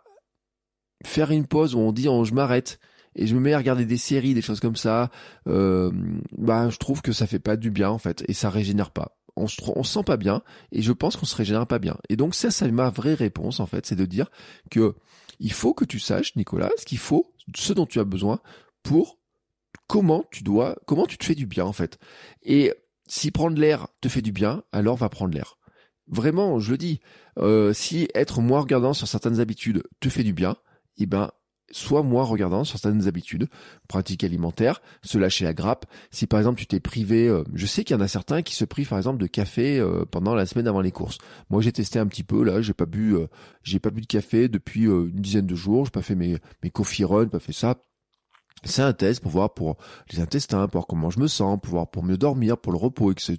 faire 1.04 1.30
une 1.30 1.46
pause 1.46 1.74
où 1.74 1.78
on 1.78 1.92
dit 1.92 2.08
oh, 2.08 2.24
je 2.24 2.34
m'arrête 2.34 2.80
et 3.14 3.26
je 3.26 3.34
me 3.34 3.40
mets 3.40 3.52
à 3.52 3.58
regarder 3.58 3.86
des 3.86 3.96
séries, 3.96 4.34
des 4.34 4.42
choses 4.42 4.60
comme 4.60 4.76
ça, 4.76 5.10
euh, 5.46 5.90
bah 6.36 6.68
je 6.68 6.76
trouve 6.76 7.00
que 7.00 7.12
ça 7.12 7.26
fait 7.26 7.38
pas 7.38 7.56
du 7.56 7.70
bien 7.70 7.90
en 7.90 7.98
fait 7.98 8.24
et 8.28 8.34
ça 8.34 8.50
régénère 8.50 8.90
pas. 8.90 9.16
On 9.36 9.46
se, 9.46 9.56
on 9.76 9.84
se 9.84 9.94
sent 9.94 10.02
pas 10.04 10.16
bien 10.16 10.42
et 10.72 10.82
je 10.82 10.92
pense 10.92 11.16
qu'on 11.16 11.26
se 11.26 11.36
régénère 11.36 11.66
pas 11.66 11.78
bien. 11.78 11.96
Et 12.08 12.16
donc 12.16 12.34
ça, 12.34 12.50
c'est 12.50 12.70
ma 12.70 12.90
vraie 12.90 13.14
réponse 13.14 13.60
en 13.60 13.66
fait, 13.66 13.86
c'est 13.86 13.96
de 13.96 14.04
dire 14.04 14.30
que 14.70 14.96
il 15.38 15.52
faut 15.52 15.74
que 15.74 15.84
tu 15.84 15.98
saches, 15.98 16.36
Nicolas, 16.36 16.70
ce 16.78 16.84
qu'il 16.84 16.98
faut, 16.98 17.32
ce 17.54 17.72
dont 17.72 17.86
tu 17.86 18.00
as 18.00 18.04
besoin 18.04 18.40
pour 18.82 19.18
comment 19.86 20.24
tu 20.30 20.42
dois, 20.42 20.76
comment 20.86 21.06
tu 21.06 21.18
te 21.18 21.24
fais 21.24 21.34
du 21.34 21.46
bien 21.46 21.64
en 21.64 21.72
fait. 21.72 21.98
Et 22.42 22.72
si 23.06 23.30
prendre 23.30 23.58
l'air 23.58 23.88
te 24.00 24.08
fait 24.08 24.22
du 24.22 24.32
bien, 24.32 24.62
alors 24.72 24.96
va 24.96 25.08
prendre 25.08 25.34
l'air. 25.34 25.58
Vraiment, 26.06 26.58
je 26.58 26.70
le 26.70 26.78
dis, 26.78 27.00
euh, 27.38 27.72
si 27.72 28.08
être 28.14 28.40
moins 28.40 28.60
regardant 28.60 28.94
sur 28.94 29.08
certaines 29.08 29.40
habitudes 29.40 29.82
te 30.00 30.08
fait 30.08 30.24
du 30.24 30.32
bien, 30.32 30.56
eh 30.96 31.06
ben 31.06 31.30
sois 31.70 32.02
moins 32.02 32.24
regardant 32.24 32.64
certaines 32.64 33.06
habitudes, 33.06 33.48
pratiques 33.88 34.24
alimentaires, 34.24 34.80
se 35.02 35.18
lâcher 35.18 35.44
la 35.44 35.54
grappe. 35.54 35.86
Si 36.10 36.26
par 36.26 36.40
exemple 36.40 36.58
tu 36.58 36.66
t'es 36.66 36.80
privé, 36.80 37.28
euh, 37.28 37.44
je 37.54 37.66
sais 37.66 37.84
qu'il 37.84 37.96
y 37.96 37.98
en 37.98 38.02
a 38.02 38.08
certains 38.08 38.42
qui 38.42 38.54
se 38.54 38.64
privent 38.64 38.88
par 38.88 38.98
exemple 38.98 39.18
de 39.18 39.26
café 39.26 39.78
euh, 39.78 40.04
pendant 40.10 40.34
la 40.34 40.46
semaine 40.46 40.68
avant 40.68 40.80
les 40.80 40.92
courses. 40.92 41.18
Moi 41.50 41.62
j'ai 41.62 41.72
testé 41.72 41.98
un 41.98 42.06
petit 42.06 42.24
peu 42.24 42.42
là, 42.42 42.60
j'ai 42.62 42.74
pas 42.74 42.86
bu, 42.86 43.16
j'ai 43.62 43.78
pas 43.78 43.90
bu 43.90 44.00
de 44.00 44.06
café 44.06 44.48
depuis 44.48 44.84
une 44.84 45.10
dizaine 45.10 45.46
de 45.46 45.54
jours, 45.54 45.84
j'ai 45.84 45.90
pas 45.90 46.02
fait 46.02 46.14
mes 46.14 46.38
mes 46.62 46.70
coffee 46.70 47.04
runs, 47.04 47.28
pas 47.28 47.38
fait 47.38 47.52
ça 47.52 47.76
c'est 48.64 48.82
un 48.82 48.92
test 48.92 49.20
pour 49.20 49.30
voir 49.30 49.54
pour 49.54 49.76
les 50.12 50.20
intestins, 50.20 50.66
pour 50.66 50.80
voir 50.80 50.86
comment 50.86 51.10
je 51.10 51.20
me 51.20 51.28
sens, 51.28 51.58
pour 51.60 51.70
voir 51.70 51.88
pour 51.88 52.02
mieux 52.02 52.18
dormir, 52.18 52.58
pour 52.58 52.72
le 52.72 52.78
repos, 52.78 53.12
etc. 53.12 53.36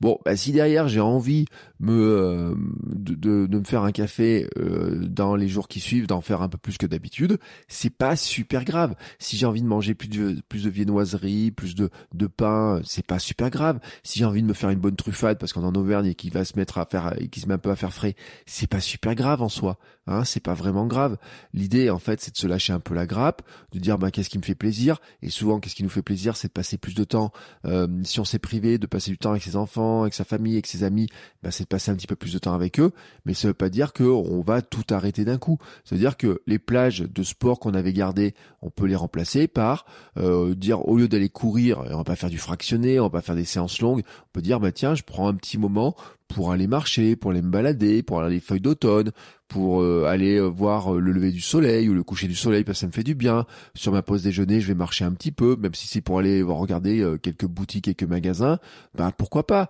Bon, 0.00 0.18
bah, 0.24 0.36
si 0.36 0.52
derrière 0.52 0.88
j'ai 0.88 1.00
envie 1.00 1.46
me 1.80 1.92
euh, 1.92 2.54
de, 2.86 3.14
de, 3.14 3.46
de, 3.46 3.58
me 3.58 3.64
faire 3.64 3.82
un 3.82 3.92
café 3.92 4.48
euh, 4.56 5.06
dans 5.06 5.36
les 5.36 5.48
jours 5.48 5.68
qui 5.68 5.80
suivent, 5.80 6.06
d'en 6.06 6.20
faire 6.20 6.42
un 6.42 6.48
peu 6.48 6.58
plus 6.58 6.78
que 6.78 6.86
d'habitude, 6.86 7.38
c'est 7.68 7.90
pas 7.90 8.16
super 8.16 8.64
grave. 8.64 8.94
Si 9.18 9.36
j'ai 9.36 9.46
envie 9.46 9.62
de 9.62 9.66
manger 9.66 9.94
plus 9.94 10.08
de 10.08 10.36
plus 10.48 10.64
de 10.64 10.70
viennoiserie, 10.70 11.50
plus 11.50 11.74
de 11.74 11.90
de 12.14 12.26
pain, 12.26 12.80
c'est 12.84 13.06
pas 13.06 13.18
super 13.18 13.50
grave. 13.50 13.78
Si 14.02 14.18
j'ai 14.18 14.24
envie 14.24 14.42
de 14.42 14.46
me 14.46 14.54
faire 14.54 14.70
une 14.70 14.80
bonne 14.80 14.96
truffade 14.96 15.38
parce 15.38 15.52
qu'on 15.52 15.62
est 15.62 15.66
en 15.66 15.74
Auvergne 15.74 16.06
et 16.06 16.14
qui 16.14 16.30
va 16.30 16.44
se 16.44 16.56
mettre 16.56 16.78
à 16.78 16.86
faire 16.86 17.14
et 17.20 17.28
qui 17.28 17.40
se 17.40 17.46
met 17.46 17.54
un 17.54 17.58
peu 17.58 17.70
à 17.70 17.76
faire 17.76 17.92
frais, 17.92 18.16
c'est 18.46 18.66
pas 18.66 18.80
super 18.80 19.14
grave 19.14 19.42
en 19.42 19.48
soi. 19.48 19.78
Hein, 20.06 20.24
c'est 20.24 20.40
pas 20.40 20.54
vraiment 20.54 20.86
grave. 20.86 21.18
L'idée 21.52 21.90
en 21.90 21.98
fait, 21.98 22.20
c'est 22.20 22.32
de 22.32 22.38
se 22.38 22.46
lâcher 22.46 22.72
un 22.72 22.80
peu 22.80 22.94
la 22.94 23.06
grappe, 23.06 23.42
de 23.72 23.78
dire 23.78 23.98
bah 23.98 24.10
qu'est-ce 24.10 24.30
qui 24.30 24.37
fait 24.42 24.54
plaisir. 24.54 25.00
Et 25.22 25.30
souvent 25.30 25.60
qu'est-ce 25.60 25.74
qui 25.74 25.82
nous 25.82 25.88
fait 25.88 26.02
plaisir 26.02 26.36
c'est 26.36 26.48
de 26.48 26.52
passer 26.52 26.78
plus 26.78 26.94
de 26.94 27.04
temps 27.04 27.32
euh, 27.64 27.86
si 28.04 28.20
on 28.20 28.24
s'est 28.24 28.38
privé 28.38 28.78
de 28.78 28.86
passer 28.86 29.10
du 29.10 29.18
temps 29.18 29.30
avec 29.30 29.42
ses 29.42 29.56
enfants 29.56 30.02
avec 30.02 30.14
sa 30.14 30.24
famille 30.24 30.54
avec 30.54 30.66
ses 30.66 30.84
amis 30.84 31.08
bah, 31.42 31.50
c'est 31.50 31.64
de 31.64 31.68
passer 31.68 31.90
un 31.90 31.94
petit 31.94 32.06
peu 32.06 32.16
plus 32.16 32.32
de 32.32 32.38
temps 32.38 32.54
avec 32.54 32.80
eux. 32.80 32.92
Mais 33.24 33.34
ça 33.34 33.48
veut 33.48 33.54
pas 33.54 33.68
dire 33.68 33.92
que 33.92 34.04
on 34.04 34.40
va 34.40 34.62
tout 34.62 34.84
arrêter 34.90 35.24
d'un 35.24 35.38
coup. 35.38 35.58
Ça 35.84 35.94
veut 35.94 36.00
dire 36.00 36.16
que 36.16 36.40
les 36.46 36.58
plages 36.58 37.00
de 37.00 37.22
sport 37.22 37.58
qu'on 37.58 37.74
avait 37.74 37.92
gardées 37.92 38.34
on 38.62 38.70
peut 38.70 38.86
les 38.86 38.96
remplacer 38.96 39.48
par 39.48 39.86
euh, 40.16 40.54
dire 40.54 40.86
au 40.88 40.96
lieu 40.96 41.08
d'aller 41.08 41.28
courir 41.28 41.82
on 41.90 41.96
va 41.98 42.04
pas 42.04 42.16
faire 42.16 42.30
du 42.30 42.38
fractionné 42.38 42.98
on 43.00 43.04
va 43.04 43.10
pas 43.10 43.22
faire 43.22 43.34
des 43.34 43.44
séances 43.44 43.80
longues 43.80 44.02
on 44.06 44.32
peut 44.32 44.42
dire 44.42 44.60
bah 44.60 44.72
tiens 44.72 44.94
je 44.94 45.02
prends 45.02 45.28
un 45.28 45.34
petit 45.34 45.58
moment 45.58 45.96
pour 46.28 46.52
aller 46.52 46.66
marcher, 46.66 47.16
pour 47.16 47.30
aller 47.32 47.42
me 47.42 47.50
balader, 47.50 48.02
pour 48.02 48.20
aller 48.20 48.34
les 48.34 48.40
feuilles 48.40 48.60
d'automne, 48.60 49.10
pour 49.48 49.80
euh, 49.80 50.04
aller 50.06 50.36
euh, 50.36 50.46
voir 50.46 50.94
euh, 50.94 51.00
le 51.00 51.10
lever 51.10 51.32
du 51.32 51.40
soleil 51.40 51.88
ou 51.88 51.94
le 51.94 52.02
coucher 52.02 52.28
du 52.28 52.34
soleil 52.34 52.64
parce 52.64 52.78
ça 52.78 52.86
me 52.86 52.92
fait 52.92 53.02
du 53.02 53.14
bien. 53.14 53.46
Sur 53.74 53.92
ma 53.92 54.02
pause 54.02 54.22
déjeuner, 54.22 54.60
je 54.60 54.68
vais 54.68 54.74
marcher 54.74 55.04
un 55.04 55.12
petit 55.12 55.32
peu, 55.32 55.56
même 55.56 55.74
si 55.74 55.88
c'est 55.88 56.02
pour 56.02 56.18
aller 56.18 56.42
regarder 56.42 57.04
quelques 57.22 57.46
boutiques, 57.46 57.84
quelques 57.84 58.04
magasins, 58.04 58.58
ben 58.94 59.10
pourquoi 59.10 59.46
pas. 59.46 59.68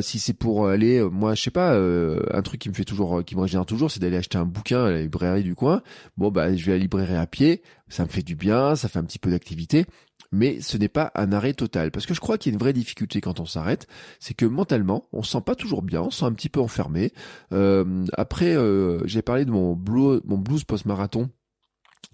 si 0.00 0.18
c'est 0.18 0.32
pour 0.32 0.68
aller, 0.68 1.02
moi 1.02 1.34
je 1.34 1.42
sais 1.42 1.50
pas, 1.50 1.76
un 1.76 2.42
truc 2.42 2.60
qui 2.60 2.68
me 2.68 2.74
fait 2.74 2.84
toujours, 2.84 3.24
qui 3.24 3.36
me 3.36 3.42
régénère 3.42 3.66
toujours, 3.66 3.90
c'est 3.90 4.00
d'aller 4.00 4.16
acheter 4.16 4.38
un 4.38 4.44
bouquin 4.44 4.84
à 4.84 4.90
la 4.90 5.02
librairie 5.02 5.42
du 5.42 5.54
coin. 5.54 5.82
Bon 6.16 6.30
bah 6.30 6.54
je 6.54 6.64
vais 6.64 6.72
à 6.72 6.74
la 6.74 6.80
librairie 6.80 7.16
à 7.16 7.26
pied, 7.26 7.62
ça 7.88 8.04
me 8.04 8.08
fait 8.08 8.22
du 8.22 8.34
bien, 8.34 8.74
ça 8.74 8.88
fait 8.88 8.98
un 8.98 9.04
petit 9.04 9.18
peu 9.18 9.30
d'activité 9.30 9.86
mais 10.32 10.60
ce 10.60 10.76
n'est 10.76 10.88
pas 10.88 11.12
un 11.14 11.32
arrêt 11.32 11.52
total. 11.52 11.90
Parce 11.90 12.06
que 12.06 12.14
je 12.14 12.20
crois 12.20 12.38
qu'il 12.38 12.50
y 12.50 12.52
a 12.52 12.54
une 12.54 12.60
vraie 12.60 12.72
difficulté 12.72 13.20
quand 13.20 13.38
on 13.40 13.46
s'arrête, 13.46 13.86
c'est 14.18 14.34
que 14.34 14.46
mentalement, 14.46 15.04
on 15.12 15.22
se 15.22 15.32
sent 15.32 15.42
pas 15.44 15.54
toujours 15.54 15.82
bien, 15.82 16.02
on 16.02 16.10
se 16.10 16.20
sent 16.20 16.24
un 16.24 16.32
petit 16.32 16.48
peu 16.48 16.60
enfermé. 16.60 17.12
Euh, 17.52 18.04
après, 18.14 18.56
euh, 18.56 19.06
j'ai 19.06 19.22
parlé 19.22 19.44
de 19.44 19.50
mon, 19.50 19.76
mon 19.76 20.38
blues 20.38 20.64
post-marathon 20.64 21.30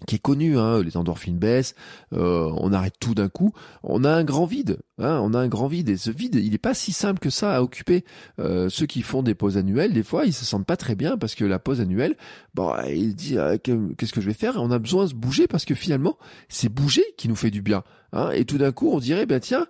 qui 0.07 0.15
est 0.15 0.19
connu, 0.19 0.57
hein, 0.57 0.81
les 0.81 0.97
endorphines 0.97 1.37
baissent, 1.37 1.75
euh, 2.13 2.51
on 2.57 2.73
arrête 2.73 2.95
tout 2.99 3.15
d'un 3.15 3.29
coup, 3.29 3.53
on 3.83 4.03
a 4.03 4.11
un 4.11 4.23
grand 4.23 4.45
vide, 4.45 4.79
hein, 4.97 5.19
on 5.21 5.33
a 5.33 5.39
un 5.39 5.47
grand 5.47 5.67
vide 5.67 5.89
et 5.89 5.97
ce 5.97 6.11
vide, 6.11 6.35
il 6.35 6.51
n'est 6.51 6.57
pas 6.57 6.73
si 6.73 6.91
simple 6.91 7.19
que 7.19 7.29
ça 7.29 7.55
à 7.55 7.61
occuper. 7.61 8.05
Euh, 8.39 8.69
ceux 8.69 8.85
qui 8.85 9.01
font 9.01 9.23
des 9.23 9.35
pauses 9.35 9.57
annuelles, 9.57 9.93
des 9.93 10.03
fois, 10.03 10.25
ils 10.25 10.33
se 10.33 10.45
sentent 10.45 10.65
pas 10.65 10.77
très 10.77 10.95
bien 10.95 11.17
parce 11.17 11.35
que 11.35 11.45
la 11.45 11.59
pause 11.59 11.81
annuelle, 11.81 12.15
bon, 12.53 12.73
il 12.87 13.15
dit 13.15 13.37
ah, 13.37 13.57
qu'est-ce 13.57 14.13
que 14.13 14.21
je 14.21 14.27
vais 14.27 14.33
faire? 14.33 14.55
On 14.57 14.71
a 14.71 14.79
besoin 14.79 15.03
de 15.03 15.09
se 15.09 15.15
bouger 15.15 15.47
parce 15.47 15.65
que 15.65 15.75
finalement, 15.75 16.17
c'est 16.47 16.69
bouger 16.69 17.03
qui 17.17 17.27
nous 17.27 17.35
fait 17.35 17.51
du 17.51 17.61
bien. 17.61 17.83
Hein, 18.13 18.31
et 18.31 18.45
tout 18.45 18.57
d'un 18.57 18.71
coup, 18.71 18.89
on 18.91 18.99
dirait, 18.99 19.25
ben 19.25 19.39
tiens, 19.39 19.67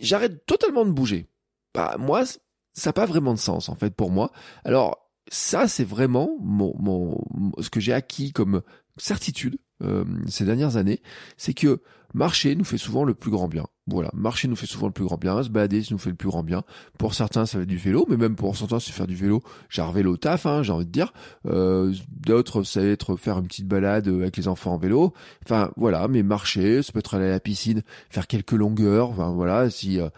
j'arrête 0.00 0.46
totalement 0.46 0.84
de 0.84 0.90
bouger. 0.90 1.28
Bah 1.74 1.96
moi, 1.98 2.24
ça 2.24 2.90
n'a 2.90 2.92
pas 2.92 3.06
vraiment 3.06 3.34
de 3.34 3.38
sens 3.38 3.68
en 3.68 3.74
fait 3.74 3.94
pour 3.94 4.10
moi. 4.10 4.30
Alors 4.64 5.04
ça, 5.30 5.68
c'est 5.68 5.84
vraiment 5.84 6.36
mon, 6.40 6.74
mon, 6.78 7.24
ce 7.60 7.70
que 7.70 7.80
j'ai 7.80 7.92
acquis 7.92 8.32
comme 8.32 8.62
certitude 8.96 9.56
euh, 9.82 10.04
ces 10.28 10.44
dernières 10.44 10.76
années, 10.76 11.00
c'est 11.36 11.54
que 11.54 11.80
marcher 12.14 12.54
nous 12.54 12.64
fait 12.64 12.78
souvent 12.78 13.04
le 13.04 13.14
plus 13.14 13.30
grand 13.30 13.48
bien. 13.48 13.66
Voilà, 13.86 14.10
marcher 14.14 14.48
nous 14.48 14.56
fait 14.56 14.66
souvent 14.66 14.86
le 14.86 14.92
plus 14.92 15.04
grand 15.04 15.18
bien, 15.18 15.42
se 15.42 15.48
balader 15.48 15.82
nous 15.90 15.98
fait 15.98 16.10
le 16.10 16.16
plus 16.16 16.28
grand 16.28 16.42
bien. 16.42 16.62
Pour 16.98 17.12
certains, 17.12 17.44
ça 17.44 17.58
va 17.58 17.64
être 17.64 17.68
du 17.68 17.76
vélo, 17.76 18.06
mais 18.08 18.16
même 18.16 18.34
pour 18.36 18.56
certains, 18.56 18.80
c'est 18.80 18.92
faire 18.92 19.06
du 19.06 19.16
vélo. 19.16 19.42
J'ai 19.68 19.82
vélo 19.92 20.16
taf, 20.16 20.46
hein, 20.46 20.62
j'ai 20.62 20.72
envie 20.72 20.86
de 20.86 20.90
dire. 20.90 21.12
Euh, 21.46 21.92
D'autres, 22.08 22.62
ça 22.62 22.80
va 22.80 22.86
être 22.86 23.16
faire 23.16 23.38
une 23.38 23.46
petite 23.46 23.68
balade 23.68 24.08
avec 24.08 24.36
les 24.36 24.48
enfants 24.48 24.72
en 24.72 24.78
vélo. 24.78 25.12
Enfin, 25.44 25.70
voilà, 25.76 26.08
mais 26.08 26.22
marcher, 26.22 26.82
ça 26.82 26.92
peut 26.92 27.00
être 27.00 27.14
aller 27.14 27.26
à 27.26 27.30
la 27.30 27.40
piscine, 27.40 27.82
faire 28.08 28.26
quelques 28.26 28.52
longueurs. 28.52 29.10
Enfin, 29.10 29.30
voilà, 29.32 29.68
si 29.68 30.00
euh, 30.00 30.08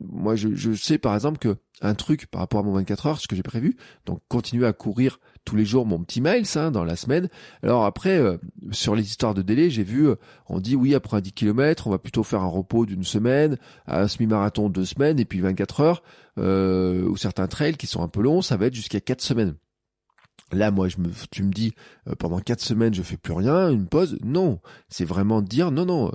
moi, 0.00 0.36
je, 0.36 0.54
je 0.54 0.72
sais 0.72 0.98
par 0.98 1.14
exemple 1.14 1.38
que 1.38 1.56
un 1.82 1.94
truc 1.94 2.26
par 2.26 2.40
rapport 2.40 2.60
à 2.60 2.62
mon 2.62 2.72
24 2.72 3.06
heures, 3.06 3.20
ce 3.20 3.28
que 3.28 3.36
j'ai 3.36 3.42
prévu, 3.42 3.76
donc 4.06 4.20
continuer 4.28 4.66
à 4.66 4.72
courir 4.72 5.18
tous 5.44 5.56
les 5.56 5.64
jours 5.64 5.86
mon 5.86 6.02
petit 6.02 6.20
miles 6.20 6.44
hein, 6.56 6.70
dans 6.70 6.84
la 6.84 6.96
semaine. 6.96 7.28
Alors 7.62 7.84
après, 7.84 8.18
euh, 8.18 8.38
sur 8.70 8.94
les 8.94 9.02
histoires 9.04 9.34
de 9.34 9.42
délai, 9.42 9.70
j'ai 9.70 9.82
vu, 9.82 10.08
euh, 10.08 10.16
on 10.48 10.60
dit 10.60 10.76
oui, 10.76 10.94
après 10.94 11.16
un 11.16 11.20
10 11.20 11.32
km, 11.32 11.86
on 11.86 11.90
va 11.90 11.98
plutôt 11.98 12.22
faire 12.22 12.42
un 12.42 12.48
repos 12.48 12.86
d'une 12.86 13.04
semaine, 13.04 13.56
un 13.86 14.08
semi-marathon 14.08 14.68
deux 14.68 14.84
semaines, 14.84 15.18
et 15.20 15.24
puis 15.24 15.40
24 15.40 15.80
heures, 15.80 16.02
euh, 16.38 17.04
ou 17.04 17.16
certains 17.16 17.46
trails 17.46 17.76
qui 17.76 17.86
sont 17.86 18.02
un 18.02 18.08
peu 18.08 18.22
longs, 18.22 18.42
ça 18.42 18.56
va 18.56 18.66
être 18.66 18.74
jusqu'à 18.74 19.00
quatre 19.00 19.22
semaines. 19.22 19.54
Là, 20.52 20.70
moi, 20.70 20.88
je 20.88 20.98
me, 20.98 21.08
tu 21.30 21.42
me 21.42 21.52
dis, 21.52 21.72
euh, 22.08 22.14
pendant 22.14 22.38
quatre 22.38 22.60
semaines, 22.60 22.94
je 22.94 23.02
fais 23.02 23.16
plus 23.16 23.32
rien, 23.32 23.70
une 23.70 23.86
pause? 23.86 24.18
Non, 24.22 24.60
c'est 24.88 25.04
vraiment 25.04 25.42
dire, 25.42 25.70
non, 25.70 25.84
non, 25.86 26.12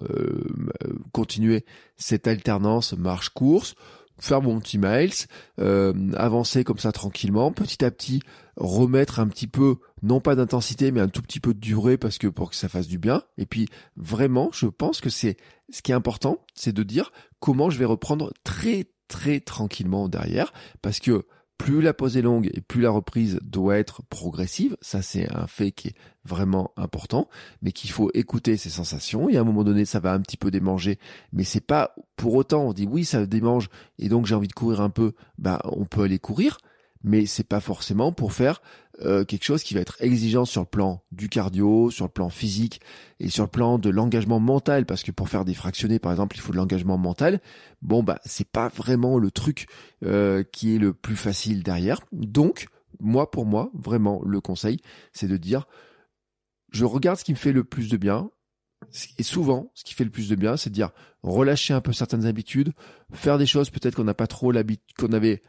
continuer 1.11 1.65
cette 1.97 2.27
alternance 2.27 2.93
marche-course, 2.93 3.75
faire 4.19 4.41
mon 4.41 4.59
petit 4.59 4.77
miles, 4.77 5.13
euh, 5.59 5.93
avancer 6.15 6.63
comme 6.63 6.77
ça 6.77 6.91
tranquillement, 6.91 7.51
petit 7.51 7.83
à 7.83 7.91
petit 7.91 8.21
remettre 8.55 9.19
un 9.19 9.27
petit 9.27 9.47
peu, 9.47 9.77
non 10.03 10.19
pas 10.19 10.35
d'intensité, 10.35 10.91
mais 10.91 11.01
un 11.01 11.07
tout 11.07 11.21
petit 11.21 11.39
peu 11.39 11.53
de 11.53 11.59
durée 11.59 11.97
parce 11.97 12.17
que 12.17 12.27
pour 12.27 12.49
que 12.49 12.55
ça 12.55 12.69
fasse 12.69 12.87
du 12.87 12.97
bien. 12.97 13.23
Et 13.37 13.45
puis 13.45 13.69
vraiment, 13.95 14.49
je 14.53 14.67
pense 14.67 15.01
que 15.01 15.09
c'est 15.09 15.37
ce 15.69 15.81
qui 15.81 15.91
est 15.91 15.95
important, 15.95 16.39
c'est 16.53 16.73
de 16.73 16.83
dire 16.83 17.11
comment 17.39 17.69
je 17.69 17.77
vais 17.77 17.85
reprendre 17.85 18.33
très 18.43 18.85
très 19.07 19.39
tranquillement 19.39 20.07
derrière, 20.07 20.53
parce 20.81 20.99
que 20.99 21.25
plus 21.59 21.81
la 21.81 21.93
pause 21.93 22.17
est 22.17 22.21
longue 22.21 22.49
et 22.53 22.61
plus 22.61 22.81
la 22.81 22.89
reprise 22.89 23.37
doit 23.43 23.77
être 23.77 24.01
progressive, 24.09 24.77
ça 24.81 25.01
c'est 25.01 25.29
un 25.35 25.45
fait 25.45 25.71
qui 25.71 25.89
est 25.89 25.95
vraiment 26.23 26.71
important, 26.77 27.27
mais 27.61 27.73
qu'il 27.73 27.91
faut 27.91 28.09
écouter 28.13 28.55
ses 28.55 28.69
sensations. 28.69 29.29
Et 29.29 29.37
à 29.37 29.41
un 29.41 29.43
moment 29.43 29.65
donné, 29.65 29.83
ça 29.83 29.99
va 29.99 30.13
un 30.13 30.21
petit 30.21 30.37
peu 30.37 30.51
démanger, 30.51 30.97
mais 31.33 31.43
c'est 31.43 31.59
pas 31.59 31.93
pour 32.15 32.33
autant 32.35 32.63
on 32.63 32.73
dit 32.73 32.87
oui 32.89 33.03
ça 33.05 33.25
démange 33.25 33.69
et 33.99 34.07
donc 34.07 34.25
j'ai 34.25 34.35
envie 34.35 34.47
de 34.47 34.53
courir 34.53 34.79
un 34.81 34.89
peu, 34.89 35.11
bah 35.37 35.61
on 35.65 35.85
peut 35.85 36.03
aller 36.03 36.17
courir, 36.17 36.57
mais 37.03 37.25
c'est 37.25 37.47
pas 37.47 37.59
forcément 37.59 38.13
pour 38.13 38.31
faire 38.31 38.61
euh, 39.01 39.23
quelque 39.23 39.45
chose 39.45 39.63
qui 39.63 39.73
va 39.73 39.79
être 39.79 40.01
exigeant 40.01 40.45
sur 40.45 40.61
le 40.61 40.67
plan 40.67 41.03
du 41.11 41.29
cardio, 41.29 41.89
sur 41.89 42.05
le 42.05 42.11
plan 42.11 42.29
physique 42.29 42.81
et 43.19 43.29
sur 43.29 43.43
le 43.43 43.49
plan 43.49 43.77
de 43.77 43.89
l'engagement 43.89 44.39
mental, 44.39 44.85
parce 44.85 45.03
que 45.03 45.11
pour 45.11 45.29
faire 45.29 45.45
des 45.45 45.53
fractionnés, 45.53 45.99
par 45.99 46.11
exemple, 46.11 46.35
il 46.35 46.41
faut 46.41 46.51
de 46.51 46.57
l'engagement 46.57 46.97
mental. 46.97 47.39
Bon, 47.81 48.03
bah, 48.03 48.19
c'est 48.25 48.47
pas 48.47 48.67
vraiment 48.69 49.17
le 49.17 49.31
truc 49.31 49.67
euh, 50.03 50.43
qui 50.43 50.75
est 50.75 50.79
le 50.79 50.93
plus 50.93 51.15
facile 51.15 51.63
derrière. 51.63 52.01
Donc, 52.11 52.67
moi, 52.99 53.31
pour 53.31 53.45
moi, 53.45 53.71
vraiment, 53.73 54.21
le 54.25 54.41
conseil, 54.41 54.81
c'est 55.13 55.27
de 55.27 55.37
dire, 55.37 55.67
je 56.71 56.85
regarde 56.85 57.17
ce 57.17 57.23
qui 57.23 57.31
me 57.31 57.37
fait 57.37 57.53
le 57.53 57.63
plus 57.63 57.89
de 57.89 57.97
bien, 57.97 58.29
et 59.17 59.23
souvent, 59.23 59.71
ce 59.75 59.83
qui 59.83 59.93
fait 59.93 60.03
le 60.03 60.09
plus 60.09 60.29
de 60.29 60.35
bien, 60.35 60.57
c'est 60.57 60.69
de 60.69 60.75
dire 60.75 60.91
relâcher 61.21 61.73
un 61.73 61.81
peu 61.81 61.93
certaines 61.93 62.25
habitudes, 62.25 62.73
faire 63.13 63.37
des 63.37 63.45
choses 63.45 63.69
peut-être 63.69 63.95
qu'on 63.95 64.03
n'a 64.03 64.13
pas 64.13 64.27
trop 64.27 64.51
l'habitude, 64.51 64.95
qu'on 64.97 65.13
avait 65.13 65.43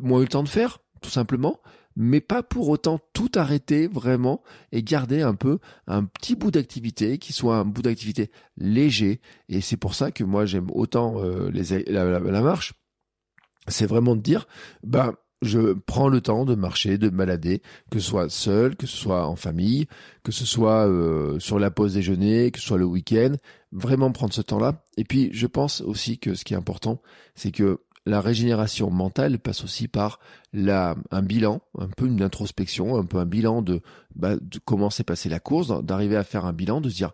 moins 0.00 0.20
eu 0.20 0.22
le 0.22 0.28
temps 0.28 0.42
de 0.42 0.48
faire, 0.48 0.80
tout 1.00 1.10
simplement, 1.10 1.60
mais 1.96 2.20
pas 2.20 2.42
pour 2.42 2.68
autant 2.68 2.98
tout 3.12 3.30
arrêter 3.34 3.86
vraiment 3.86 4.42
et 4.72 4.82
garder 4.82 5.22
un 5.22 5.34
peu 5.34 5.58
un 5.86 6.04
petit 6.04 6.34
bout 6.34 6.50
d'activité 6.50 7.18
qui 7.18 7.32
soit 7.32 7.56
un 7.56 7.64
bout 7.64 7.82
d'activité 7.82 8.30
léger. 8.56 9.20
Et 9.48 9.60
c'est 9.60 9.76
pour 9.76 9.94
ça 9.94 10.10
que 10.10 10.24
moi 10.24 10.46
j'aime 10.46 10.68
autant 10.72 11.22
euh, 11.22 11.50
les, 11.50 11.84
la, 11.84 12.42
marche. 12.42 12.74
C'est 13.68 13.86
vraiment 13.86 14.16
de 14.16 14.22
dire, 14.22 14.46
ben 14.82 15.14
je 15.42 15.72
prends 15.72 16.08
le 16.08 16.20
temps 16.20 16.44
de 16.44 16.54
marcher, 16.54 16.98
de 16.98 17.10
me 17.10 17.16
balader, 17.16 17.62
que 17.90 17.98
ce 17.98 18.08
soit 18.08 18.30
seul, 18.30 18.76
que 18.76 18.86
ce 18.86 18.96
soit 18.96 19.26
en 19.26 19.34
famille, 19.34 19.86
que 20.22 20.30
ce 20.30 20.46
soit 20.46 20.86
euh, 20.88 21.38
sur 21.40 21.58
la 21.58 21.70
pause 21.70 21.94
déjeuner, 21.94 22.52
que 22.52 22.60
ce 22.60 22.66
soit 22.66 22.78
le 22.78 22.84
week-end, 22.84 23.34
vraiment 23.72 24.12
prendre 24.12 24.32
ce 24.32 24.42
temps-là. 24.42 24.84
Et 24.96 25.04
puis 25.04 25.30
je 25.32 25.46
pense 25.46 25.80
aussi 25.80 26.18
que 26.18 26.34
ce 26.34 26.44
qui 26.44 26.54
est 26.54 26.56
important, 26.56 27.02
c'est 27.34 27.50
que 27.50 27.80
la 28.06 28.20
régénération 28.20 28.90
mentale 28.90 29.38
passe 29.38 29.64
aussi 29.64 29.88
par 29.88 30.18
un 30.54 31.22
bilan, 31.22 31.62
un 31.78 31.88
peu 31.88 32.06
une 32.06 32.22
introspection, 32.22 32.96
un 32.96 33.04
peu 33.04 33.18
un 33.18 33.26
bilan 33.26 33.62
de, 33.62 33.80
bah, 34.14 34.36
de 34.36 34.58
comment 34.64 34.90
s'est 34.90 35.04
passée 35.04 35.28
la 35.28 35.40
course, 35.40 35.68
d'arriver 35.84 36.16
à 36.16 36.24
faire 36.24 36.44
un 36.44 36.52
bilan, 36.52 36.80
de 36.80 36.88
se 36.88 36.96
dire 36.96 37.12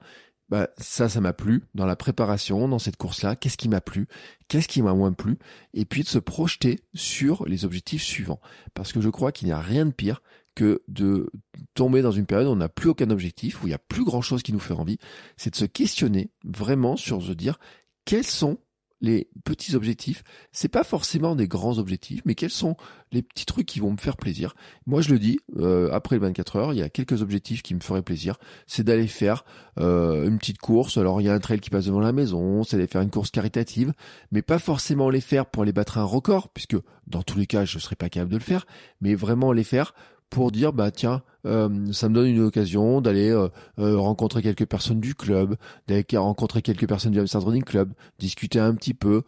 bah, 0.48 0.70
ça, 0.78 1.10
ça 1.10 1.20
m'a 1.20 1.34
plu 1.34 1.64
dans 1.74 1.84
la 1.84 1.96
préparation, 1.96 2.68
dans 2.68 2.78
cette 2.78 2.96
course-là, 2.96 3.36
qu'est-ce 3.36 3.58
qui 3.58 3.68
m'a 3.68 3.82
plu, 3.82 4.08
qu'est-ce 4.48 4.68
qui 4.68 4.80
m'a 4.80 4.94
moins 4.94 5.12
plu, 5.12 5.38
et 5.74 5.84
puis 5.84 6.02
de 6.02 6.08
se 6.08 6.18
projeter 6.18 6.80
sur 6.94 7.46
les 7.46 7.66
objectifs 7.66 8.02
suivants. 8.02 8.40
Parce 8.72 8.92
que 8.92 9.02
je 9.02 9.10
crois 9.10 9.30
qu'il 9.30 9.46
n'y 9.46 9.52
a 9.52 9.60
rien 9.60 9.84
de 9.84 9.92
pire 9.92 10.22
que 10.54 10.82
de 10.88 11.30
tomber 11.74 12.00
dans 12.00 12.12
une 12.12 12.26
période 12.26 12.48
où 12.48 12.52
on 12.52 12.56
n'a 12.56 12.70
plus 12.70 12.88
aucun 12.88 13.10
objectif, 13.10 13.62
où 13.62 13.66
il 13.66 13.70
n'y 13.70 13.74
a 13.74 13.78
plus 13.78 14.04
grand 14.04 14.22
chose 14.22 14.42
qui 14.42 14.54
nous 14.54 14.58
fait 14.58 14.74
envie, 14.74 14.98
c'est 15.36 15.50
de 15.50 15.56
se 15.56 15.66
questionner 15.66 16.30
vraiment 16.44 16.96
sur 16.96 17.22
se 17.22 17.32
dire 17.32 17.58
quels 18.06 18.24
sont 18.24 18.58
les 19.00 19.28
petits 19.44 19.74
objectifs, 19.74 20.24
c'est 20.52 20.68
pas 20.68 20.84
forcément 20.84 21.36
des 21.36 21.46
grands 21.46 21.78
objectifs, 21.78 22.22
mais 22.24 22.34
quels 22.34 22.50
sont 22.50 22.76
les 23.12 23.22
petits 23.22 23.46
trucs 23.46 23.66
qui 23.66 23.80
vont 23.80 23.92
me 23.92 23.96
faire 23.96 24.16
plaisir? 24.16 24.54
Moi, 24.86 25.00
je 25.00 25.10
le 25.10 25.18
dis, 25.18 25.38
euh, 25.56 25.90
après 25.92 26.16
les 26.16 26.20
24 26.20 26.56
heures, 26.56 26.72
il 26.72 26.78
y 26.78 26.82
a 26.82 26.88
quelques 26.88 27.22
objectifs 27.22 27.62
qui 27.62 27.74
me 27.74 27.80
feraient 27.80 28.02
plaisir. 28.02 28.38
C'est 28.66 28.82
d'aller 28.82 29.06
faire 29.06 29.44
euh, 29.78 30.26
une 30.26 30.38
petite 30.38 30.58
course. 30.58 30.96
Alors, 30.96 31.20
il 31.20 31.24
y 31.24 31.30
a 31.30 31.34
un 31.34 31.38
trail 31.38 31.60
qui 31.60 31.70
passe 31.70 31.86
devant 31.86 32.00
la 32.00 32.12
maison, 32.12 32.64
c'est 32.64 32.76
d'aller 32.76 32.88
faire 32.88 33.02
une 33.02 33.10
course 33.10 33.30
caritative, 33.30 33.92
mais 34.32 34.42
pas 34.42 34.58
forcément 34.58 35.10
les 35.10 35.20
faire 35.20 35.46
pour 35.46 35.62
aller 35.62 35.72
battre 35.72 35.98
un 35.98 36.04
record, 36.04 36.48
puisque 36.48 36.76
dans 37.06 37.22
tous 37.22 37.38
les 37.38 37.46
cas, 37.46 37.64
je 37.64 37.78
serais 37.78 37.96
pas 37.96 38.08
capable 38.08 38.32
de 38.32 38.38
le 38.38 38.42
faire, 38.42 38.66
mais 39.00 39.14
vraiment 39.14 39.52
les 39.52 39.64
faire 39.64 39.94
pour 40.30 40.52
dire 40.52 40.72
bah 40.72 40.90
tiens 40.90 41.22
euh, 41.46 41.92
ça 41.92 42.08
me 42.08 42.14
donne 42.14 42.26
une 42.26 42.42
occasion 42.42 43.00
d'aller 43.00 43.30
euh, 43.30 43.48
euh, 43.78 43.96
rencontrer 43.96 44.42
quelques 44.42 44.66
personnes 44.66 45.00
du 45.00 45.14
club 45.14 45.56
d'aller 45.86 46.04
rencontrer 46.14 46.62
quelques 46.62 46.88
personnes 46.88 47.12
du 47.12 47.20
Hamster 47.20 47.42
Running 47.42 47.64
Club 47.64 47.92
discuter 48.18 48.58
un 48.58 48.74
petit 48.74 48.94
peu 48.94 49.22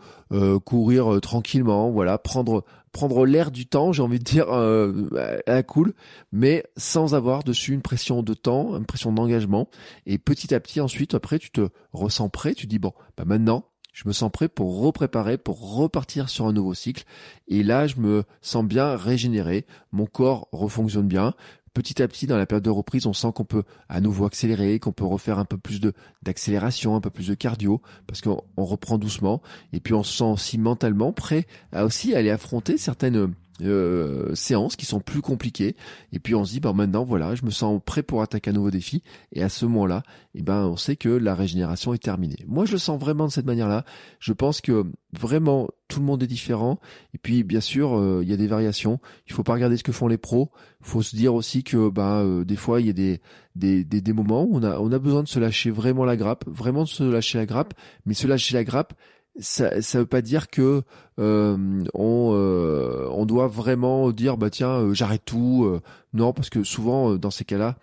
courir 0.64 1.20
tranquillement 1.20 1.90
voilà 1.90 2.18
prendre 2.18 2.64
prendre 2.92 3.24
l'air 3.24 3.50
du 3.50 3.66
temps 3.66 3.92
j'ai 3.92 4.02
envie 4.02 4.18
de 4.18 4.24
dire 4.24 4.48
à 4.50 5.62
cool 5.62 5.94
mais 6.32 6.64
sans 6.76 7.14
avoir 7.14 7.44
dessus 7.44 7.72
une 7.72 7.82
pression 7.82 8.22
de 8.22 8.34
temps 8.34 8.76
une 8.76 8.86
pression 8.86 9.12
d'engagement. 9.12 9.68
Et 10.06 10.18
petit 10.18 10.54
à 10.54 10.60
petit 10.60 10.80
ensuite 10.80 11.14
après 11.14 11.38
tu 11.38 11.50
te 11.50 11.68
ressens 11.92 12.28
prêt 12.28 12.54
tu 12.54 12.66
dis 12.66 12.78
bon 12.78 12.92
bah 13.16 13.24
maintenant 13.26 13.69
je 13.92 14.06
me 14.06 14.12
sens 14.12 14.30
prêt 14.30 14.48
pour 14.48 14.80
repréparer, 14.80 15.38
pour 15.38 15.76
repartir 15.76 16.28
sur 16.28 16.46
un 16.46 16.52
nouveau 16.52 16.74
cycle. 16.74 17.04
Et 17.48 17.62
là, 17.62 17.86
je 17.86 17.96
me 17.96 18.24
sens 18.40 18.64
bien 18.64 18.96
régénéré. 18.96 19.66
Mon 19.92 20.06
corps 20.06 20.48
refonctionne 20.52 21.08
bien. 21.08 21.34
Petit 21.72 22.02
à 22.02 22.08
petit, 22.08 22.26
dans 22.26 22.36
la 22.36 22.46
période 22.46 22.64
de 22.64 22.70
reprise, 22.70 23.06
on 23.06 23.12
sent 23.12 23.28
qu'on 23.32 23.44
peut 23.44 23.62
à 23.88 24.00
nouveau 24.00 24.26
accélérer, 24.26 24.80
qu'on 24.80 24.90
peut 24.90 25.04
refaire 25.04 25.38
un 25.38 25.44
peu 25.44 25.56
plus 25.56 25.80
d'accélération, 26.22 26.96
un 26.96 27.00
peu 27.00 27.10
plus 27.10 27.28
de 27.28 27.34
cardio, 27.34 27.80
parce 28.08 28.20
qu'on 28.20 28.42
reprend 28.56 28.98
doucement. 28.98 29.40
Et 29.72 29.78
puis, 29.78 29.94
on 29.94 30.02
se 30.02 30.18
sent 30.18 30.24
aussi 30.24 30.58
mentalement 30.58 31.12
prêt 31.12 31.46
à 31.70 31.84
aussi 31.84 32.14
aller 32.14 32.30
affronter 32.30 32.76
certaines 32.76 33.34
euh, 33.62 34.34
séances 34.34 34.76
qui 34.76 34.86
sont 34.86 35.00
plus 35.00 35.20
compliquées. 35.20 35.76
Et 36.12 36.18
puis 36.18 36.34
on 36.34 36.44
se 36.44 36.52
dit 36.52 36.60
bah 36.60 36.72
maintenant 36.72 37.04
voilà 37.04 37.34
je 37.34 37.44
me 37.44 37.50
sens 37.50 37.80
prêt 37.84 38.02
pour 38.02 38.22
attaquer 38.22 38.50
un 38.50 38.54
nouveau 38.54 38.70
défi. 38.70 39.02
Et 39.32 39.42
à 39.42 39.48
ce 39.48 39.64
moment-là 39.66 40.02
eh 40.34 40.42
ben 40.42 40.66
on 40.66 40.76
sait 40.76 40.96
que 40.96 41.08
la 41.08 41.34
régénération 41.34 41.94
est 41.94 42.02
terminée. 42.02 42.44
Moi 42.46 42.64
je 42.66 42.72
le 42.72 42.78
sens 42.78 43.00
vraiment 43.00 43.26
de 43.26 43.32
cette 43.32 43.46
manière-là. 43.46 43.84
Je 44.18 44.32
pense 44.32 44.60
que 44.60 44.84
vraiment 45.12 45.68
tout 45.88 46.00
le 46.00 46.06
monde 46.06 46.22
est 46.22 46.28
différent. 46.28 46.78
Et 47.14 47.18
puis 47.18 47.42
bien 47.42 47.60
sûr 47.60 47.98
euh, 47.98 48.20
il 48.22 48.28
y 48.30 48.32
a 48.32 48.36
des 48.36 48.46
variations. 48.46 49.00
Il 49.26 49.32
faut 49.32 49.42
pas 49.42 49.54
regarder 49.54 49.76
ce 49.76 49.84
que 49.84 49.92
font 49.92 50.08
les 50.08 50.18
pros. 50.18 50.50
Faut 50.80 51.02
se 51.02 51.16
dire 51.16 51.34
aussi 51.34 51.62
que 51.62 51.88
bah 51.90 52.20
euh, 52.20 52.44
des 52.44 52.56
fois 52.56 52.80
il 52.80 52.86
y 52.86 52.90
a 52.90 52.94
des, 52.94 53.20
des, 53.56 53.84
des, 53.84 54.00
des 54.00 54.12
moments 54.12 54.44
où 54.44 54.56
on 54.56 54.62
a 54.62 54.78
on 54.78 54.92
a 54.92 54.98
besoin 54.98 55.22
de 55.22 55.28
se 55.28 55.38
lâcher 55.38 55.70
vraiment 55.70 56.04
la 56.04 56.16
grappe 56.16 56.44
vraiment 56.46 56.84
de 56.84 56.88
se 56.88 57.02
lâcher 57.02 57.38
la 57.38 57.46
grappe. 57.46 57.74
Mais 58.06 58.14
se 58.14 58.26
lâcher 58.26 58.54
la 58.54 58.64
grappe 58.64 58.94
ça 59.38 59.80
ça 59.80 59.98
veut 59.98 60.06
pas 60.06 60.22
dire 60.22 60.48
que 60.48 60.82
euh, 61.18 61.84
on 61.94 62.32
euh, 62.34 63.08
on 63.10 63.26
doit 63.26 63.48
vraiment 63.48 64.10
dire 64.10 64.36
bah 64.36 64.50
tiens 64.50 64.80
euh, 64.80 64.94
j'arrête 64.94 65.24
tout 65.24 65.80
non 66.12 66.32
parce 66.32 66.50
que 66.50 66.64
souvent 66.64 67.16
dans 67.16 67.30
ces 67.30 67.44
cas-là 67.44 67.76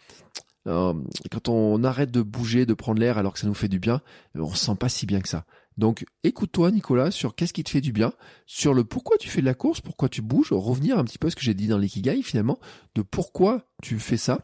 quand 0.66 1.48
on 1.48 1.84
arrête 1.86 2.12
de 2.12 2.22
bouger 2.22 2.66
de 2.66 2.74
prendre 2.74 3.00
l'air 3.00 3.18
alors 3.18 3.34
que 3.34 3.40
ça 3.40 3.48
nous 3.48 3.54
fait 3.54 3.70
du 3.70 3.80
bien 3.80 4.02
on 4.36 4.54
se 4.54 4.66
sent 4.66 4.76
pas 4.80 4.90
si 4.90 5.06
bien 5.06 5.22
que 5.22 5.30
ça. 5.30 5.46
Donc 5.78 6.06
écoute-toi 6.24 6.72
Nicolas 6.72 7.12
sur 7.12 7.36
qu'est-ce 7.36 7.54
qui 7.54 7.64
te 7.64 7.70
fait 7.70 7.82
du 7.82 7.94
bien 7.94 8.12
sur 8.48 8.74
le 8.74 8.84
pourquoi 8.84 9.16
tu 9.18 9.30
fais 9.30 9.42
de 9.42 9.46
la 9.46 9.54
course 9.54 9.80
pourquoi 9.80 10.10
tu 10.10 10.22
bouges 10.22 10.52
revenir 10.52 10.98
un 10.98 11.06
petit 11.06 11.20
peu 11.20 11.28
à 11.28 11.30
ce 11.30 11.36
que 11.36 11.44
j'ai 11.44 11.54
dit 11.54 11.68
dans 11.68 11.78
l'ikigai 11.78 12.22
finalement 12.24 12.60
de 12.96 13.04
pourquoi 13.04 13.64
tu 13.82 14.00
fais 14.00 14.18
ça 14.18 14.40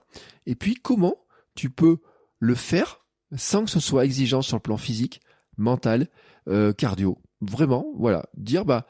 et 0.45 0.55
puis 0.55 0.75
comment 0.75 1.17
tu 1.55 1.69
peux 1.69 1.97
le 2.39 2.55
faire 2.55 3.03
sans 3.35 3.65
que 3.65 3.71
ce 3.71 3.79
soit 3.79 4.05
exigeant 4.05 4.41
sur 4.41 4.57
le 4.57 4.61
plan 4.61 4.77
physique 4.77 5.21
mental 5.57 6.07
euh, 6.47 6.73
cardio. 6.73 7.17
Vraiment, 7.41 7.87
voilà. 7.95 8.25
Dire, 8.35 8.65
bah, 8.65 8.85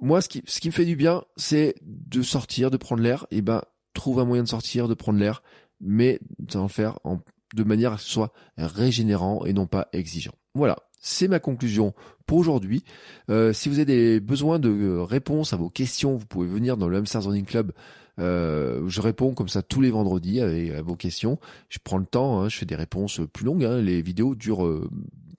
moi, 0.00 0.20
ce 0.20 0.28
qui, 0.28 0.42
ce 0.46 0.60
qui 0.60 0.68
me 0.68 0.72
fait 0.72 0.84
du 0.84 0.96
bien, 0.96 1.24
c'est 1.36 1.74
de 1.82 2.22
sortir, 2.22 2.70
de 2.70 2.76
prendre 2.76 3.02
l'air. 3.02 3.26
Et 3.30 3.42
ben, 3.42 3.62
trouve 3.94 4.20
un 4.20 4.24
moyen 4.24 4.42
de 4.42 4.48
sortir, 4.48 4.88
de 4.88 4.94
prendre 4.94 5.18
l'air, 5.18 5.42
mais 5.80 6.20
d'en 6.38 6.68
faire 6.68 6.98
en, 7.04 7.20
de 7.54 7.64
manière 7.64 7.92
à 7.92 7.98
ce 7.98 8.08
soit 8.08 8.32
régénérant 8.56 9.44
et 9.44 9.52
non 9.52 9.66
pas 9.66 9.88
exigeant. 9.92 10.34
Voilà. 10.54 10.76
C'est 11.00 11.28
ma 11.28 11.38
conclusion 11.38 11.92
pour 12.24 12.38
aujourd'hui. 12.38 12.82
Euh, 13.30 13.52
si 13.52 13.68
vous 13.68 13.74
avez 13.78 13.84
des 13.84 14.20
besoins 14.20 14.58
de 14.58 14.70
euh, 14.70 15.02
réponses 15.02 15.52
à 15.52 15.56
vos 15.56 15.68
questions, 15.68 16.16
vous 16.16 16.24
pouvez 16.24 16.46
venir 16.46 16.78
dans 16.78 16.88
le 16.88 16.96
Hamsters 16.96 17.24
Running 17.24 17.44
Club. 17.44 17.72
Euh, 18.18 18.88
je 18.88 19.00
réponds 19.00 19.34
comme 19.34 19.48
ça 19.48 19.62
tous 19.62 19.80
les 19.80 19.90
vendredis 19.90 20.40
à, 20.40 20.82
vos 20.82 20.96
questions. 20.96 21.38
Je 21.68 21.78
prends 21.82 21.98
le 21.98 22.06
temps, 22.06 22.40
hein, 22.40 22.48
je 22.48 22.56
fais 22.56 22.66
des 22.66 22.76
réponses 22.76 23.20
plus 23.32 23.44
longues. 23.44 23.64
Hein. 23.64 23.80
Les 23.80 24.02
vidéos 24.02 24.34
durent 24.34 24.64
euh, 24.64 24.88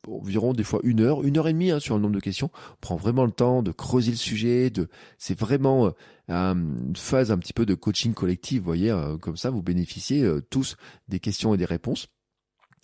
environ 0.07 0.53
des 0.53 0.63
fois 0.63 0.79
une 0.83 1.01
heure, 1.01 1.23
une 1.23 1.37
heure 1.37 1.47
et 1.47 1.53
demie 1.53 1.71
hein, 1.71 1.79
sur 1.79 1.95
le 1.95 2.01
nombre 2.01 2.15
de 2.15 2.19
questions. 2.19 2.49
On 2.73 2.77
prend 2.81 2.95
vraiment 2.95 3.25
le 3.25 3.31
temps 3.31 3.63
de 3.63 3.71
creuser 3.71 4.11
le 4.11 4.17
sujet. 4.17 4.69
De, 4.69 4.89
c'est 5.17 5.37
vraiment 5.37 5.91
euh, 6.29 6.53
une 6.53 6.95
phase 6.95 7.31
un 7.31 7.37
petit 7.37 7.53
peu 7.53 7.65
de 7.65 7.73
coaching 7.73 8.13
collectif. 8.13 8.59
Vous 8.59 8.65
voyez, 8.65 8.91
euh, 8.91 9.17
comme 9.17 9.37
ça, 9.37 9.49
vous 9.49 9.61
bénéficiez 9.61 10.23
euh, 10.23 10.41
tous 10.49 10.77
des 11.07 11.19
questions 11.19 11.53
et 11.53 11.57
des 11.57 11.65
réponses. 11.65 12.07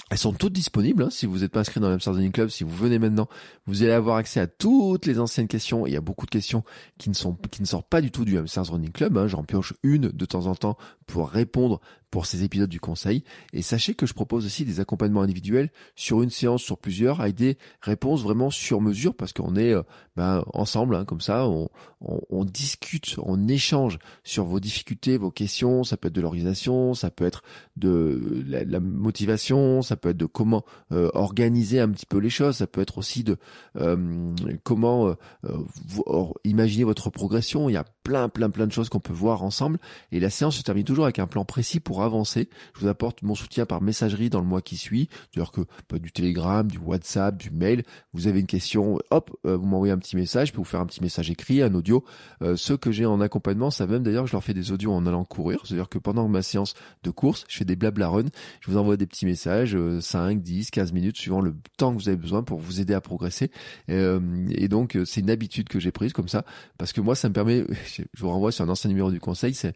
Elles 0.10 0.18
sont 0.18 0.34
toutes 0.34 0.54
disponibles. 0.54 1.04
Hein, 1.04 1.10
si 1.10 1.26
vous 1.26 1.40
n'êtes 1.40 1.52
pas 1.52 1.62
inscrit 1.62 1.80
dans 1.80 1.90
l'Amsterdam 1.90 2.32
Club, 2.32 2.50
si 2.50 2.64
vous 2.64 2.76
venez 2.76 3.00
maintenant, 3.00 3.30
vous 3.66 3.84
allez 3.84 3.92
avoir 3.92 4.18
accès 4.18 4.40
à 4.40 4.48
toutes 4.48 5.06
les 5.06 5.20
anciennes 5.20 5.48
questions. 5.48 5.86
Il 5.86 5.94
y 5.94 5.98
a 5.98 6.02
beaucoup 6.02 6.26
de 6.26 6.32
questions 6.32 6.64
qui 6.98 7.10
ne 7.10 7.14
sont 7.14 7.36
qui 7.50 7.62
ne 7.62 7.68
sortent 7.68 7.88
pas 7.88 8.02
du 8.02 8.12
tout 8.12 8.26
du 8.26 8.38
Amsterdam 8.38 8.74
Running 8.74 8.92
Club. 8.92 9.18
Hein. 9.18 9.28
J'en 9.28 9.44
pioche 9.44 9.74
une 9.84 10.10
de 10.10 10.26
temps 10.26 10.48
en 10.48 10.56
temps 10.56 10.78
pour 11.06 11.30
répondre 11.30 11.80
pour 12.12 12.26
ces 12.26 12.43
épisodes 12.43 12.69
du 12.69 12.80
conseil. 12.80 13.24
Et 13.54 13.62
sachez 13.62 13.95
que 13.95 14.06
je 14.06 14.13
propose 14.13 14.45
aussi 14.45 14.65
des 14.65 14.80
accompagnements 14.80 15.21
individuels 15.21 15.69
sur 15.95 16.21
une 16.21 16.30
séance, 16.30 16.62
sur 16.62 16.78
plusieurs, 16.78 17.21
avec 17.21 17.36
des 17.36 17.58
réponses 17.82 18.21
vraiment 18.21 18.52
sur 18.52 18.82
mesure, 18.82 19.15
parce 19.15 19.32
qu'on 19.34 19.56
est 19.56 19.74
euh, 19.74 19.82
ben, 20.17 20.43
ensemble, 20.54 20.95
hein, 20.95 21.06
comme 21.06 21.21
ça, 21.21 21.47
on, 21.47 21.69
on, 22.02 22.43
discute, 22.43 23.15
on 23.24 23.47
échange 23.47 23.97
sur 24.24 24.45
vos 24.45 24.60
difficultés, 24.60 25.17
vos 25.17 25.32
questions. 25.32 25.84
Ça 25.84 25.95
peut 25.95 26.10
être 26.10 26.15
de 26.15 26.21
l'organisation, 26.21 26.93
ça 26.93 27.10
peut 27.10 27.26
être 27.26 27.43
de 27.78 28.43
la, 28.45 28.80
motivation, 28.80 29.82
ça 29.82 29.95
peut 29.95 30.10
être 30.10 30.17
de 30.17 30.26
comment 30.26 30.65
euh, 30.91 31.10
organiser 31.13 31.80
un 31.80 31.89
petit 31.89 32.06
peu 32.06 32.17
les 32.17 32.30
choses, 32.30 32.58
ça 32.58 32.67
peut 32.67 32.82
être 32.82 32.97
aussi 32.97 33.24
de 33.24 33.38
euh, 33.78 34.34
comment 34.63 35.15
imaginer 36.43 36.84
votre 36.84 37.10
progression. 37.10 37.69
Il 37.69 37.74
y 37.74 37.78
a 37.78 37.86
plein, 38.04 38.30
plein, 38.30 38.50
plein 38.50 38.68
de 38.68 38.72
choses 38.72 38.90
qu'on 38.90 39.00
peut 39.00 39.14
voir 39.14 39.44
ensemble. 39.44 39.80
Et 40.12 40.20
la 40.20 40.30
séance 40.30 40.58
se 40.58 40.64
termine 40.64 40.84
toujours 40.84 41.06
avec 41.06 41.20
un 41.20 41.28
plan 41.28 41.46
précis 41.46 41.80
pour 41.80 42.04
avancer. 42.04 42.50
Je 42.76 42.82
vous 42.82 42.88
apporte 42.88 43.22
mon 43.22 43.36
soutien 43.36 43.66
par 43.66 43.82
messagerie 43.82 44.30
dans 44.30 44.42
le 44.42 44.48
mois 44.48 44.62
qui 44.62 44.78
suit. 44.78 45.10
C'est-à-dire 45.32 45.52
que 45.52 45.62
bah, 45.90 46.00
du 46.00 46.12
Telegram, 46.12 46.68
du 46.68 46.78
WhatsApp, 46.78 47.38
du 47.38 47.52
mail. 47.52 47.84
Vous 48.14 48.28
avez 48.28 48.40
une 48.40 48.48
question, 48.48 48.98
hop, 49.12 49.32
euh, 49.46 49.58
vous 49.58 49.66
m'envoyez 49.66 49.94
un 49.94 50.00
petit 50.00 50.16
message. 50.16 50.50
Je 50.50 50.54
peux 50.54 50.60
vous 50.60 50.64
faire 50.64 50.82
un 50.82 50.86
petit 50.86 51.02
message 51.02 51.30
écrit, 51.30 51.62
un 51.62 51.74
audio. 51.74 52.04
Euh, 52.42 52.56
ceux 52.56 52.78
que 52.78 52.92
j'ai 52.92 53.06
en 53.06 53.22
accompagnement 53.22 53.70
ça 53.70 53.86
même 53.86 54.04
d'ailleurs 54.04 54.28
je 54.28 54.32
leur 54.32 54.44
fais 54.44 54.54
des 54.54 54.72
audios 54.72 54.92
en 54.92 55.06
allant 55.06 55.24
courir. 55.24 55.60
C'est-à-dire 55.64 55.90
que 55.90 55.98
pendant 55.98 56.28
ma 56.28 56.42
séance 56.42 56.74
de 57.04 57.12
course, 57.12 57.46
je 57.48 57.58
fais 57.58 57.66
des 57.66 57.76
blabla 57.76 58.10
run. 58.10 58.26
Je 58.62 58.72
vous 58.72 58.78
envoie 58.78 58.98
des 58.98 59.06
petits 59.06 59.26
messages, 59.26 59.78
5, 60.00 60.42
10, 60.42 60.72
15 60.72 60.94
minutes, 60.94 61.18
suivant 61.18 61.42
le 61.42 61.56
temps 61.78 61.94
que 61.94 62.02
vous 62.02 62.10
avez 62.10 62.18
besoin 62.18 62.44
pour 62.44 62.60
vous 62.60 62.80
aider 62.80 62.94
à 62.94 63.02
progresser. 63.02 63.52
Euh, 63.90 64.20
et 64.52 64.68
donc, 64.68 64.98
c'est 65.06 65.22
une 65.22 65.30
habitude 65.30 65.70
que 65.70 65.80
j'ai 65.80 65.92
prise 65.92 66.14
comme 66.14 66.28
ça. 66.28 66.46
Parce 66.78 66.94
que 66.94 67.02
moi, 67.02 67.16
ça 67.16 67.30
me 67.30 67.34
permet, 67.34 67.66
je 67.96 68.22
vous 68.22 68.30
renvoie 68.30 68.52
sur 68.52 68.66
un 68.66 68.70
ancien 68.70 68.90
numéro 68.90 69.12
du 69.12 69.20
conseil, 69.20 69.54
c'est 69.54 69.76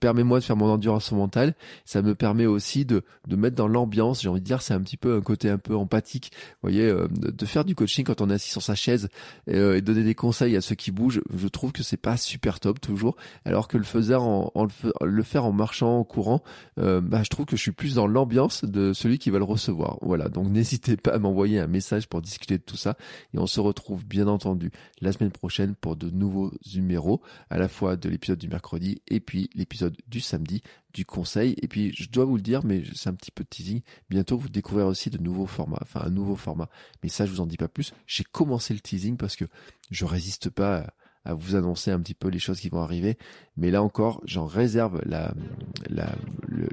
permet-moi 0.00 0.40
de 0.40 0.44
faire 0.44 0.56
mon 0.56 0.66
endurance 0.66 1.12
mentale. 1.12 1.54
Ça 1.84 2.02
me 2.02 2.14
permet 2.14 2.46
aussi 2.46 2.84
de, 2.84 3.02
de 3.26 3.36
mettre 3.36 3.56
dans 3.56 3.68
l'ambiance. 3.68 4.22
J'ai 4.22 4.28
envie 4.28 4.40
de 4.40 4.44
dire, 4.44 4.62
c'est 4.62 4.74
un 4.74 4.80
petit 4.80 4.96
peu 4.96 5.16
un 5.16 5.20
côté 5.20 5.50
un 5.50 5.58
peu 5.58 5.76
empathique. 5.76 6.32
Vous 6.34 6.68
voyez, 6.68 6.86
euh, 6.86 7.08
de 7.10 7.46
faire 7.46 7.64
du 7.64 7.74
coaching 7.74 8.04
quand 8.04 8.20
on 8.20 8.30
est 8.30 8.34
assis 8.34 8.50
sur 8.50 8.62
sa 8.62 8.74
chaise 8.74 9.08
euh, 9.48 9.76
et 9.76 9.80
donner 9.80 10.04
des 10.04 10.14
conseils 10.14 10.56
à 10.56 10.60
ceux 10.60 10.74
qui 10.74 10.90
bougent. 10.90 11.22
Je 11.34 11.48
trouve 11.48 11.72
que 11.72 11.82
c'est 11.82 11.96
pas 11.96 12.16
super 12.16 12.60
top 12.60 12.80
toujours. 12.80 13.16
Alors 13.44 13.68
que 13.68 13.76
le 13.76 13.84
faisait 13.84 14.14
en, 14.14 14.52
le, 15.00 15.22
faire 15.22 15.44
en 15.44 15.52
marchant, 15.52 15.98
en 15.98 16.04
courant, 16.04 16.42
euh, 16.78 17.00
bah, 17.00 17.22
je 17.22 17.28
trouve 17.28 17.46
que 17.46 17.56
je 17.56 17.62
suis 17.62 17.72
plus 17.72 17.94
dans 17.94 18.06
l'ambiance 18.06 18.64
de 18.64 18.92
celui 18.92 19.18
qui 19.18 19.30
va 19.30 19.38
le 19.38 19.44
recevoir. 19.44 19.98
Voilà. 20.02 20.28
Donc 20.28 20.48
n'hésitez 20.50 20.96
pas 20.96 21.12
à 21.12 21.18
m'envoyer 21.18 21.58
un 21.58 21.66
message 21.66 22.08
pour 22.08 22.22
discuter 22.22 22.58
de 22.58 22.62
tout 22.62 22.76
ça. 22.76 22.96
Et 23.34 23.38
on 23.38 23.46
se 23.46 23.60
retrouve 23.60 24.04
bien 24.04 24.28
entendu 24.28 24.70
la 25.00 25.12
semaine 25.12 25.32
prochaine 25.32 25.74
pour 25.74 25.96
de 25.96 26.10
nouveaux 26.10 26.52
numéros, 26.74 27.20
à 27.50 27.58
la 27.58 27.68
fois 27.68 27.96
de 27.96 28.08
l'épisode 28.08 28.38
du 28.38 28.48
mercredi 28.48 29.02
et 29.08 29.20
puis 29.20 29.50
l'épisode 29.54 29.96
du 30.06 30.20
samedi 30.20 30.62
du 30.92 31.04
conseil. 31.04 31.54
Et 31.62 31.68
puis, 31.68 31.92
je 31.96 32.08
dois 32.08 32.24
vous 32.24 32.36
le 32.36 32.42
dire, 32.42 32.64
mais 32.64 32.82
c'est 32.94 33.08
un 33.08 33.14
petit 33.14 33.30
peu 33.30 33.44
de 33.44 33.48
teasing. 33.48 33.80
Bientôt, 34.10 34.36
vous 34.36 34.48
découvrirez 34.48 34.88
aussi 34.88 35.10
de 35.10 35.18
nouveaux 35.18 35.46
formats, 35.46 35.78
enfin 35.82 36.02
un 36.04 36.10
nouveau 36.10 36.36
format. 36.36 36.68
Mais 37.02 37.08
ça, 37.08 37.26
je 37.26 37.30
vous 37.30 37.40
en 37.40 37.46
dis 37.46 37.56
pas 37.56 37.68
plus. 37.68 37.94
J'ai 38.06 38.24
commencé 38.24 38.74
le 38.74 38.80
teasing 38.80 39.16
parce 39.16 39.36
que 39.36 39.44
je 39.90 40.04
résiste 40.04 40.50
pas 40.50 40.92
à 41.24 41.34
vous 41.34 41.54
annoncer 41.54 41.90
un 41.90 42.00
petit 42.00 42.14
peu 42.14 42.28
les 42.28 42.38
choses 42.38 42.60
qui 42.60 42.68
vont 42.68 42.80
arriver. 42.80 43.16
Mais 43.56 43.70
là 43.70 43.82
encore, 43.82 44.20
j'en 44.24 44.46
réserve 44.46 45.00
la, 45.04 45.34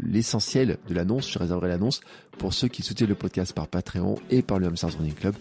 l'essentiel 0.02 0.78
de 0.88 0.94
l'annonce. 0.94 1.32
Je 1.32 1.40
réserverai 1.40 1.68
l'annonce 1.70 2.02
pour 2.38 2.54
ceux 2.54 2.68
qui 2.68 2.82
soutiennent 2.82 3.10
le 3.10 3.16
podcast 3.16 3.54
par 3.54 3.68
Patreon 3.68 4.16
et 4.30 4.42
par 4.42 4.60
le 4.60 4.68
Hamsters 4.68 4.98
Running 4.98 5.14
Club. 5.14 5.36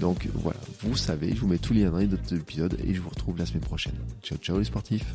Donc 0.00 0.28
voilà, 0.34 0.58
vous 0.80 0.96
savez, 0.96 1.30
je 1.34 1.40
vous 1.40 1.48
mets 1.48 1.58
tous 1.58 1.72
les 1.72 1.82
liens 1.82 1.90
dans 1.90 1.98
les 1.98 2.06
notes 2.06 2.30
de 2.30 2.36
l'épisode 2.36 2.76
et 2.84 2.94
je 2.94 3.00
vous 3.00 3.10
retrouve 3.10 3.38
la 3.38 3.46
semaine 3.46 3.62
prochaine. 3.62 3.94
Ciao, 4.22 4.38
ciao 4.38 4.58
les 4.58 4.64
sportifs. 4.64 5.14